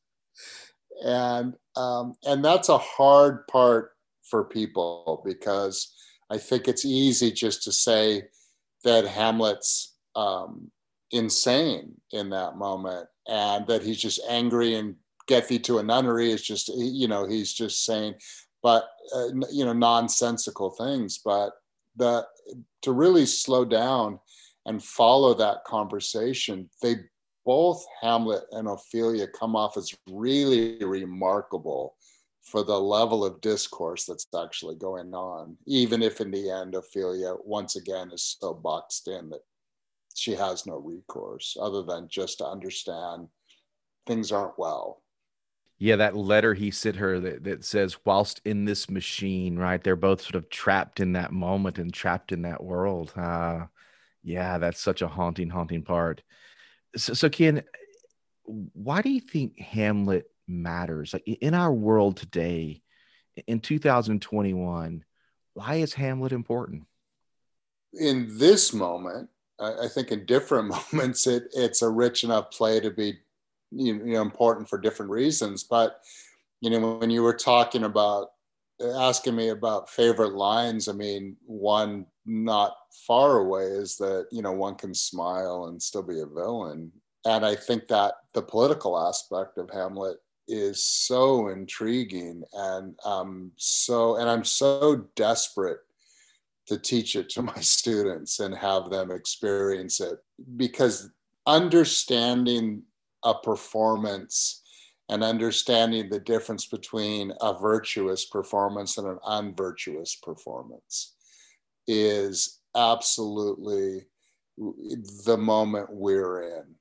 and 1.04 1.56
um, 1.76 2.14
and 2.26 2.44
that's 2.44 2.70
a 2.70 2.78
hard 2.78 3.48
part 3.48 3.92
for 4.24 4.44
people 4.44 5.22
because 5.26 5.96
i 6.30 6.38
think 6.38 6.68
it's 6.68 6.86
easy 6.86 7.32
just 7.32 7.64
to 7.64 7.72
say 7.72 8.24
that 8.84 9.06
hamlet's 9.06 9.96
um, 10.16 10.72
insane 11.12 11.94
in 12.12 12.30
that 12.30 12.58
moment 12.58 13.08
and 13.28 13.68
that 13.68 13.84
he's 13.84 14.02
just 14.02 14.22
angry 14.30 14.76
and 14.76 14.96
get 15.28 15.48
thee 15.48 15.60
to 15.60 15.78
a 15.78 15.84
nunnery 15.84 16.32
is 16.32 16.42
just 16.42 16.70
you 16.76 17.08
know 17.08 17.28
he's 17.28 17.54
just 17.54 17.86
saying 17.86 18.16
but 18.62 18.90
uh, 19.16 19.28
you 19.52 19.66
know 19.66 19.74
nonsensical 19.74 20.72
things. 20.72 21.20
But 21.24 21.54
the 21.96 22.26
to 22.84 22.92
really 22.92 23.26
slow 23.26 23.66
down 23.66 24.20
and 24.66 24.84
follow 24.84 25.34
that 25.34 25.64
conversation 25.66 26.70
they 26.82 26.96
both 27.46 27.84
Hamlet 28.02 28.44
and 28.52 28.68
Ophelia 28.68 29.28
come 29.28 29.56
off 29.56 29.78
as 29.78 29.94
really 30.10 30.84
remarkable 30.84 31.96
for 32.50 32.64
the 32.64 32.80
level 32.80 33.24
of 33.24 33.42
discourse 33.42 34.06
that's 34.06 34.28
actually 34.40 34.76
going 34.76 35.14
on, 35.14 35.56
even 35.68 36.02
if 36.02 36.20
in 36.20 36.32
the 36.32 36.50
end 36.50 36.74
Ophelia 36.74 37.36
once 37.44 37.76
again 37.76 38.12
is 38.12 38.38
so 38.40 38.54
boxed 38.54 39.08
in 39.08 39.30
that 39.30 39.42
she 40.16 40.34
has 40.34 40.66
no 40.66 40.78
recourse 40.78 41.56
other 41.62 41.84
than 41.84 42.08
just 42.10 42.40
to 42.40 42.46
understand 42.46 43.28
things 44.08 44.32
aren't 44.32 44.58
well. 44.58 45.04
Yeah, 45.78 45.98
that 45.98 46.18
letter 46.18 46.54
he 46.56 46.72
sent 46.72 46.98
her 46.98 47.20
that, 47.20 47.44
that 47.46 47.64
says, 47.64 47.98
whilst 48.04 48.42
in 48.44 48.66
this 48.66 48.90
machine, 48.90 49.58
right? 49.58 49.82
They're 49.82 49.96
both 49.96 50.22
sort 50.22 50.36
of 50.36 50.50
trapped 50.50 51.00
in 51.00 51.14
that 51.14 51.32
moment 51.32 51.78
and 51.78 51.94
trapped 51.94 52.32
in 52.32 52.42
that 52.42 52.62
world. 52.62 53.14
Uh, 53.16 53.68
yeah, 54.24 54.58
that's 54.58 54.82
such 54.82 55.02
a 55.02 55.08
haunting, 55.08 55.50
haunting 55.50 55.84
part. 55.84 56.22
So, 56.98 57.14
so 57.14 57.30
Ken, 57.30 57.64
why 58.44 59.02
do 59.02 59.10
you 59.10 59.22
think 59.22 59.58
Hamlet 59.60 60.30
matters? 60.50 61.14
Like 61.14 61.24
in 61.26 61.54
our 61.54 61.72
world 61.72 62.18
today, 62.18 62.82
in 63.48 63.60
2021, 63.60 65.06
why 65.54 65.76
is 65.76 65.94
Hamlet 65.94 66.34
important? 66.34 66.84
In 67.94 68.38
this 68.38 68.74
moment, 68.74 69.30
I 69.60 69.88
think 69.88 70.12
in 70.12 70.26
different 70.26 70.74
moments, 70.94 71.28
it, 71.28 71.44
it's 71.54 71.82
a 71.82 71.90
rich 71.90 72.24
enough 72.24 72.52
play 72.52 72.80
to 72.80 72.92
be 72.92 73.20
you 73.72 73.94
know 73.94 74.22
important 74.22 74.68
for 74.68 74.78
different 74.78 75.12
reasons 75.12 75.64
but 75.64 76.02
you 76.62 76.70
know 76.70 76.98
when 76.98 77.10
you 77.10 77.22
were 77.22 77.34
talking 77.34 77.84
about 77.84 78.30
asking 78.98 79.36
me 79.36 79.50
about 79.50 79.90
favorite 79.90 80.34
lines 80.34 80.88
i 80.88 80.92
mean 80.92 81.36
one 81.46 82.06
not 82.26 82.76
far 83.06 83.40
away 83.40 83.64
is 83.64 83.96
that 83.98 84.28
you 84.32 84.42
know 84.42 84.52
one 84.52 84.76
can 84.76 84.94
smile 84.94 85.66
and 85.66 85.82
still 85.82 86.04
be 86.04 86.20
a 86.20 86.26
villain 86.26 86.92
and 87.26 87.46
i 87.46 87.56
think 87.56 87.88
that 87.88 88.16
the 88.34 88.42
political 88.42 88.98
aspect 88.98 89.58
of 89.58 89.70
hamlet 89.70 90.18
is 90.50 90.84
so 90.84 91.50
intriguing 91.50 92.44
and 92.54 92.96
um 93.06 93.52
so 93.56 94.18
and 94.18 94.30
i'm 94.30 94.44
so 94.44 95.06
desperate 95.16 95.80
to 96.66 96.78
teach 96.78 97.16
it 97.16 97.30
to 97.30 97.42
my 97.54 97.60
students 97.60 98.40
and 98.40 98.56
have 98.56 98.90
them 98.90 99.12
experience 99.12 100.02
it 100.02 100.18
because 100.58 101.10
understanding 101.46 102.82
a 103.24 103.34
performance 103.34 104.62
and 105.10 105.24
understanding 105.24 106.10
the 106.10 106.20
difference 106.20 106.68
between 106.68 107.34
a 107.42 107.58
virtuous 107.58 108.26
performance 108.26 108.98
and 108.98 109.08
an 109.08 109.18
unvirtuous 109.26 110.16
performance 110.16 111.16
is 111.88 112.60
absolutely 112.76 114.06
the 115.26 115.38
moment 115.38 115.88
we're 115.90 116.44
in. 116.60 116.76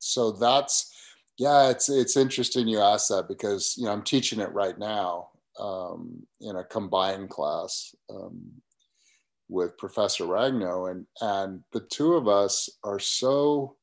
So 0.00 0.32
that's 0.32 0.93
yeah, 1.38 1.70
it's 1.70 1.88
it's 1.88 2.16
interesting 2.16 2.68
you 2.68 2.80
ask 2.80 3.08
that 3.08 3.28
because 3.28 3.74
you 3.76 3.84
know 3.84 3.92
I'm 3.92 4.02
teaching 4.02 4.40
it 4.40 4.52
right 4.52 4.78
now 4.78 5.28
um, 5.58 6.26
in 6.40 6.56
a 6.56 6.64
combined 6.64 7.30
class 7.30 7.94
um, 8.10 8.40
with 9.48 9.76
Professor 9.78 10.24
Ragno, 10.24 10.90
and 10.90 11.06
and 11.20 11.62
the 11.72 11.80
two 11.80 12.14
of 12.14 12.28
us 12.28 12.68
are 12.84 13.00
so 13.00 13.76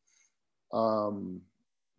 um, 0.73 1.41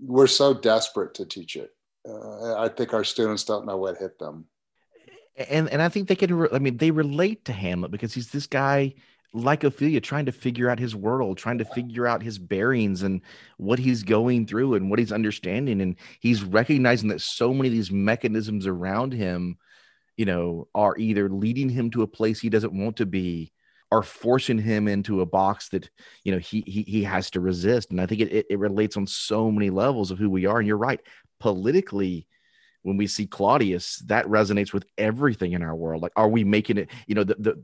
we're 0.00 0.26
so 0.26 0.54
desperate 0.54 1.14
to 1.14 1.26
teach 1.26 1.56
it. 1.56 1.70
Uh, 2.08 2.56
I 2.56 2.68
think 2.68 2.94
our 2.94 3.04
students 3.04 3.44
don't 3.44 3.66
know 3.66 3.76
what 3.76 3.98
hit 3.98 4.18
them. 4.18 4.46
And 5.48 5.68
and 5.68 5.82
I 5.82 5.88
think 5.88 6.08
they 6.08 6.16
can. 6.16 6.34
Re- 6.34 6.48
I 6.52 6.58
mean, 6.58 6.78
they 6.78 6.90
relate 6.90 7.44
to 7.46 7.52
Hamlet 7.52 7.90
because 7.90 8.14
he's 8.14 8.30
this 8.30 8.46
guy 8.46 8.94
like 9.34 9.64
Ophelia, 9.64 10.00
trying 10.00 10.26
to 10.26 10.32
figure 10.32 10.68
out 10.68 10.78
his 10.78 10.94
world, 10.94 11.38
trying 11.38 11.58
to 11.58 11.64
figure 11.64 12.06
out 12.06 12.22
his 12.22 12.38
bearings 12.38 13.02
and 13.02 13.22
what 13.56 13.78
he's 13.78 14.02
going 14.02 14.46
through 14.46 14.74
and 14.74 14.90
what 14.90 14.98
he's 14.98 15.12
understanding, 15.12 15.80
and 15.80 15.96
he's 16.20 16.42
recognizing 16.42 17.08
that 17.08 17.20
so 17.20 17.52
many 17.54 17.68
of 17.68 17.74
these 17.74 17.90
mechanisms 17.90 18.66
around 18.66 19.12
him, 19.12 19.56
you 20.16 20.26
know, 20.26 20.68
are 20.74 20.96
either 20.98 21.30
leading 21.30 21.70
him 21.70 21.90
to 21.90 22.02
a 22.02 22.06
place 22.06 22.40
he 22.40 22.50
doesn't 22.50 22.78
want 22.78 22.96
to 22.96 23.06
be 23.06 23.52
are 23.90 24.02
forcing 24.02 24.58
him 24.58 24.88
into 24.88 25.20
a 25.20 25.26
box 25.26 25.68
that 25.68 25.90
you 26.24 26.32
know 26.32 26.38
he 26.38 26.64
he, 26.66 26.82
he 26.82 27.02
has 27.04 27.30
to 27.30 27.40
resist. 27.40 27.90
And 27.90 28.00
i 28.00 28.06
think 28.06 28.22
it, 28.22 28.32
it, 28.32 28.46
it 28.48 28.58
relates 28.58 28.96
on 28.96 29.06
so 29.06 29.50
many 29.50 29.68
levels 29.70 30.10
of 30.10 30.18
who 30.18 30.30
we 30.30 30.46
are. 30.46 30.58
And 30.58 30.66
you're 30.66 30.78
right. 30.78 31.00
Politically 31.40 32.26
when 32.82 32.96
we 32.96 33.06
see 33.06 33.26
claudius 33.26 33.98
that 34.06 34.26
resonates 34.26 34.72
with 34.72 34.84
everything 34.98 35.52
in 35.52 35.62
our 35.62 35.74
world. 35.74 36.02
Like 36.02 36.12
are 36.16 36.28
we 36.28 36.44
making 36.44 36.78
it 36.78 36.90
you 37.06 37.14
know 37.14 37.24
the, 37.24 37.34
the 37.38 37.62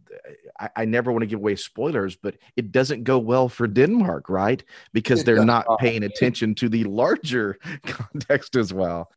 I, 0.58 0.70
I 0.76 0.84
never 0.84 1.12
want 1.12 1.22
to 1.22 1.26
give 1.26 1.38
away 1.40 1.56
spoilers 1.56 2.16
but 2.16 2.36
it 2.56 2.72
doesn't 2.72 3.04
go 3.04 3.18
well 3.18 3.48
for 3.48 3.66
denmark 3.66 4.28
right? 4.28 4.62
Because 4.92 5.24
they're 5.24 5.44
not 5.44 5.66
paying 5.78 6.02
attention 6.04 6.54
to 6.56 6.68
the 6.68 6.84
larger 6.84 7.58
context 7.84 8.56
as 8.56 8.72
well. 8.72 9.10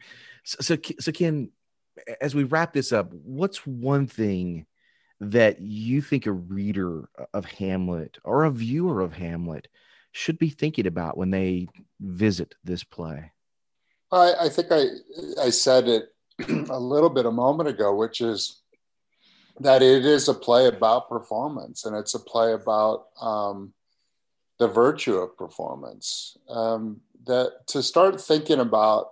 So, 0.43 0.75
so 0.75 0.77
so 0.99 1.11
ken 1.11 1.51
as 2.19 2.33
we 2.33 2.43
wrap 2.43 2.73
this 2.73 2.91
up 2.91 3.13
what's 3.13 3.65
one 3.65 4.07
thing 4.07 4.65
that 5.21 5.61
you 5.61 6.01
think 6.01 6.25
a 6.25 6.31
reader 6.31 7.07
of 7.33 7.45
Hamlet 7.45 8.17
or 8.23 8.43
a 8.43 8.51
viewer 8.51 9.01
of 9.01 9.13
Hamlet 9.13 9.67
should 10.11 10.37
be 10.39 10.49
thinking 10.49 10.87
about 10.87 11.15
when 11.15 11.29
they 11.29 11.67
visit 11.99 12.55
this 12.63 12.83
play? 12.83 13.31
I, 14.11 14.45
I 14.45 14.49
think 14.49 14.67
I 14.71 14.85
I 15.41 15.49
said 15.49 15.87
it 15.87 16.13
a 16.69 16.79
little 16.79 17.09
bit 17.09 17.25
a 17.25 17.31
moment 17.31 17.69
ago, 17.69 17.95
which 17.95 18.21
is 18.21 18.61
that 19.59 19.81
it 19.81 20.05
is 20.05 20.27
a 20.27 20.33
play 20.33 20.67
about 20.67 21.09
performance 21.09 21.85
and 21.85 21.95
it's 21.95 22.13
a 22.13 22.19
play 22.19 22.53
about 22.53 23.07
um, 23.21 23.73
the 24.59 24.67
virtue 24.67 25.15
of 25.15 25.37
performance. 25.37 26.37
Um, 26.49 27.01
that 27.25 27.67
to 27.67 27.83
start 27.83 28.19
thinking 28.19 28.59
about 28.59 29.11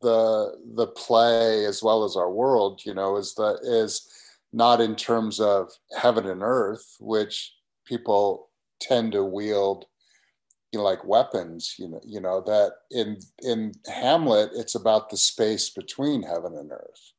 the 0.00 0.58
the 0.74 0.86
play 0.86 1.66
as 1.66 1.82
well 1.82 2.04
as 2.04 2.16
our 2.16 2.30
world, 2.30 2.80
you 2.84 2.94
know, 2.94 3.16
is 3.16 3.34
that 3.34 3.60
is 3.62 4.08
not 4.52 4.80
in 4.80 4.96
terms 4.96 5.38
of 5.40 5.70
heaven 5.96 6.26
and 6.26 6.42
earth, 6.42 6.96
which 6.98 7.54
people 7.84 8.48
tend 8.80 9.12
to 9.12 9.22
wield 9.22 9.84
you 10.72 10.78
know, 10.78 10.84
like 10.84 11.04
weapons, 11.04 11.74
you 11.78 11.88
know, 11.88 12.00
you 12.04 12.20
know, 12.20 12.40
that 12.46 12.72
in 12.90 13.18
in 13.42 13.72
Hamlet, 13.86 14.50
it's 14.54 14.74
about 14.74 15.10
the 15.10 15.16
space 15.16 15.70
between 15.70 16.22
heaven 16.22 16.56
and 16.56 16.70
earth. 16.70 17.12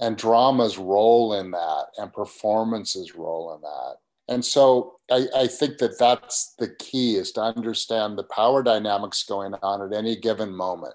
And 0.00 0.16
drama's 0.16 0.78
role 0.78 1.34
in 1.34 1.50
that 1.50 1.86
and 1.96 2.12
performance's 2.12 3.16
role 3.16 3.54
in 3.54 3.60
that. 3.62 3.96
And 4.28 4.44
so 4.44 4.96
I, 5.10 5.26
I 5.34 5.46
think 5.46 5.78
that 5.78 5.98
that's 5.98 6.54
the 6.58 6.68
key 6.78 7.16
is 7.16 7.32
to 7.32 7.40
understand 7.40 8.16
the 8.16 8.24
power 8.24 8.62
dynamics 8.62 9.24
going 9.24 9.54
on 9.62 9.82
at 9.82 9.96
any 9.96 10.14
given 10.14 10.54
moment. 10.54 10.94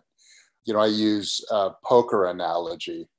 You 0.66 0.74
know, 0.74 0.80
I 0.80 0.88
use 0.88 1.44
a 1.52 1.72
poker 1.84 2.26
analogy 2.26 3.10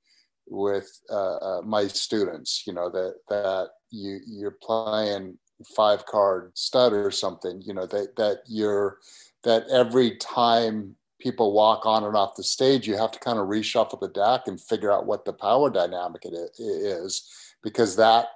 with 0.46 0.88
uh, 1.10 1.36
uh, 1.36 1.62
my 1.64 1.88
students. 1.88 2.62
You 2.66 2.72
know 2.72 2.88
that 2.90 3.16
that 3.28 3.68
you 3.90 4.20
you're 4.26 4.56
playing 4.62 5.38
five 5.76 6.04
card 6.06 6.52
stud 6.54 6.92
or 6.92 7.10
something. 7.10 7.62
You 7.62 7.74
know 7.74 7.86
that 7.86 8.16
that 8.16 8.42
you're 8.46 8.98
that 9.42 9.68
every 9.68 10.16
time 10.16 10.96
people 11.20 11.52
walk 11.52 11.86
on 11.86 12.04
and 12.04 12.16
off 12.16 12.36
the 12.36 12.42
stage, 12.42 12.86
you 12.86 12.96
have 12.96 13.10
to 13.12 13.18
kind 13.18 13.38
of 13.38 13.46
reshuffle 13.46 14.00
the 14.00 14.08
deck 14.08 14.42
and 14.46 14.60
figure 14.60 14.92
out 14.92 15.06
what 15.06 15.24
the 15.24 15.32
power 15.32 15.70
dynamic 15.70 16.24
it 16.24 16.34
is, 16.58 17.30
because 17.62 17.96
that 17.96 18.26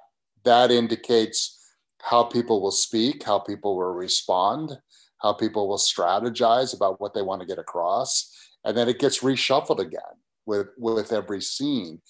that 0.45 0.71
indicates 0.71 1.75
how 2.01 2.23
people 2.23 2.63
will 2.63 2.71
speak, 2.71 3.25
how 3.25 3.39
people 3.39 3.77
will 3.77 3.93
respond, 3.93 4.79
how 5.19 5.33
people 5.33 5.69
will 5.69 5.79
strategize 5.79 6.75
about 6.75 7.01
what 7.01 7.13
they 7.13 7.23
want 7.23 7.41
to 7.41 7.47
get 7.47 7.59
across, 7.59 8.33
and 8.65 8.77
then 8.77 8.89
it 8.89 8.99
gets 9.01 9.21
reshuffled 9.21 9.81
again 9.81 10.17
with 10.47 10.69
with 10.79 11.13
every 11.13 11.43
scene 11.43 12.01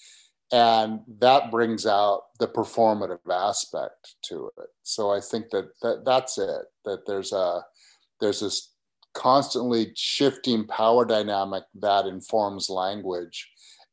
and 0.51 1.01
that 1.19 1.51
brings 1.51 1.85
out 1.85 2.23
the 2.39 2.47
performative 2.47 3.19
aspect 3.29 4.15
to 4.23 4.49
it. 4.57 4.69
So 4.83 5.11
i 5.11 5.19
think 5.19 5.49
that, 5.51 5.69
that 5.81 6.03
that's 6.05 6.37
it 6.37 6.65
that 6.85 7.05
there's 7.05 7.31
a 7.31 7.63
there's 8.19 8.41
this 8.41 8.73
constantly 9.13 9.91
shifting 9.95 10.65
power 10.67 11.05
dynamic 11.05 11.63
that 11.75 12.05
informs 12.05 12.69
language 12.69 13.49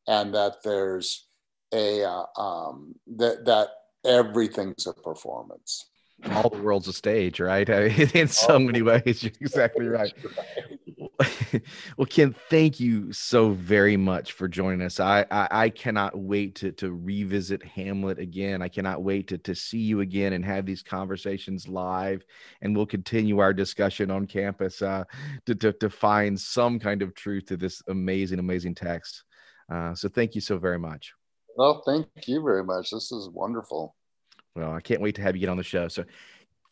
and 0.07 0.35
that 0.35 0.57
there's 0.63 1.27
a 1.73 2.05
uh, 2.05 2.25
um, 2.37 2.95
that 3.07 3.45
that 3.45 3.69
everything's 4.05 4.87
a 4.87 4.93
performance 4.93 5.91
all 6.31 6.51
the 6.51 6.61
world's 6.63 6.89
a 6.89 6.93
stage 6.93 7.41
right 7.41 7.69
in 8.15 8.29
so 8.29 8.59
many 8.59 8.83
ways 8.83 9.23
you're 9.23 9.33
exactly 9.41 9.87
right 9.87 10.13
well, 11.97 12.07
Ken, 12.07 12.35
thank 12.51 12.79
you 12.81 13.13
so 13.13 13.51
very 13.51 13.97
much 13.97 14.33
for 14.33 14.49
joining 14.49 14.83
us. 14.83 15.01
I, 15.01 15.25
I, 15.31 15.49
I 15.51 15.71
cannot 15.71 16.19
wait 16.19 16.57
to 16.57 16.73
to 16.73 16.93
revisit 16.93 17.63
Hamlet 17.65 18.19
again. 18.19 18.63
I 18.63 18.69
cannot 18.69 19.03
wait 19.03 19.29
to 19.29 19.39
to 19.39 19.55
see 19.55 19.79
you 19.79 20.01
again 20.01 20.33
and 20.33 20.45
have 20.45 20.67
these 20.67 20.83
conversations 20.83 21.69
live. 21.69 22.25
And 22.61 22.77
we'll 22.77 22.87
continue 22.87 23.39
our 23.39 23.53
discussion 23.53 24.11
on 24.11 24.27
campus 24.27 24.83
uh, 24.83 25.05
to, 25.47 25.55
to 25.57 25.73
to 25.75 25.91
find 25.91 26.39
some 26.39 26.79
kind 26.79 27.03
of 27.03 27.15
truth 27.15 27.47
to 27.47 27.57
this 27.57 27.83
amazing, 27.89 28.39
amazing 28.39 28.75
text. 28.75 29.25
Uh, 29.71 29.95
so 29.95 30.09
thank 30.09 30.35
you 30.35 30.41
so 30.41 30.59
very 30.59 30.79
much. 30.79 31.13
Well, 31.57 31.83
thank 31.87 32.07
you 32.27 32.43
very 32.43 32.65
much. 32.65 32.91
This 32.91 33.11
is 33.13 33.31
wonderful. 33.31 33.96
Well, 34.57 34.73
I 34.73 34.81
can't 34.81 35.01
wait 35.01 35.15
to 35.17 35.23
have 35.23 35.37
you 35.37 35.41
get 35.41 35.49
on 35.49 35.59
the 35.59 35.63
show. 35.63 35.89
So 35.89 36.05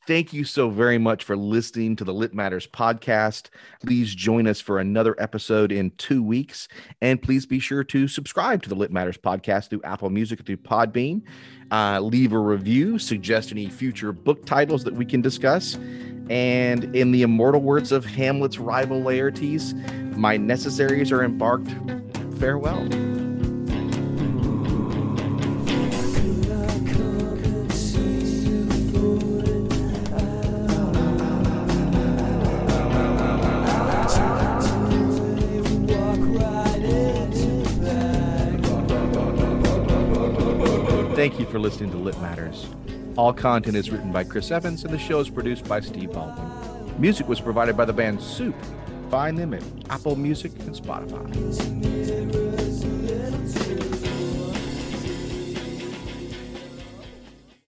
Thank 0.07 0.35
you 0.35 0.45
so 0.45 0.69
very 0.69 0.99
much 0.99 1.25
for 1.25 1.35
listening 1.35 1.97
to 1.97 2.05
the 2.05 2.13
Lit 2.13 2.35
Matters 2.35 2.67
podcast. 2.67 3.49
Please 3.81 4.15
join 4.15 4.47
us 4.47 4.61
for 4.61 4.79
another 4.79 5.17
episode 5.19 5.73
in 5.73 5.93
two 5.93 6.23
weeks. 6.23 6.69
And 7.01 7.23
please 7.23 7.47
be 7.47 7.59
sure 7.59 7.83
to 7.85 8.07
subscribe 8.07 8.63
to 8.65 8.69
the 8.69 8.75
Lit 8.75 8.93
Matters 8.93 9.17
podcast 9.17 9.71
through 9.71 9.81
Apple 9.83 10.11
Music, 10.11 10.45
through 10.45 10.59
Podbean. 10.59 11.23
Uh, 11.71 12.01
leave 12.01 12.35
a 12.35 12.39
review, 12.39 12.99
suggest 12.99 13.51
any 13.51 13.71
future 13.71 14.13
book 14.13 14.45
titles 14.45 14.85
that 14.85 14.93
we 14.93 15.07
can 15.07 15.23
discuss. 15.23 15.77
And 16.29 16.95
in 16.95 17.11
the 17.13 17.23
immortal 17.23 17.63
words 17.63 17.91
of 17.91 18.05
Hamlet's 18.05 18.59
rival 18.59 19.01
Laertes, 19.01 19.73
my 20.17 20.37
necessaries 20.37 21.13
are 21.13 21.25
embarked. 21.25 21.75
Farewell. 22.39 23.24
Listening 41.75 41.91
to 41.91 41.99
Lit 41.99 42.17
Matters. 42.21 42.69
All 43.17 43.33
content 43.33 43.77
is 43.77 43.91
written 43.91 44.13
by 44.13 44.23
Chris 44.23 44.53
Evans, 44.53 44.85
and 44.85 44.95
the 44.95 44.99
show 44.99 45.19
is 45.19 45.29
produced 45.29 45.65
by 45.65 45.81
Steve 45.81 46.13
Baldwin. 46.13 46.49
Music 47.01 47.27
was 47.27 47.41
provided 47.41 47.77
by 47.77 47.85
the 47.85 47.93
band 47.93 48.21
Soup. 48.21 48.55
Find 49.11 49.37
them 49.37 49.53
at 49.55 49.65
Apple 49.91 50.15
Music 50.15 50.53
and 50.61 50.77
Spotify. 50.77 52.44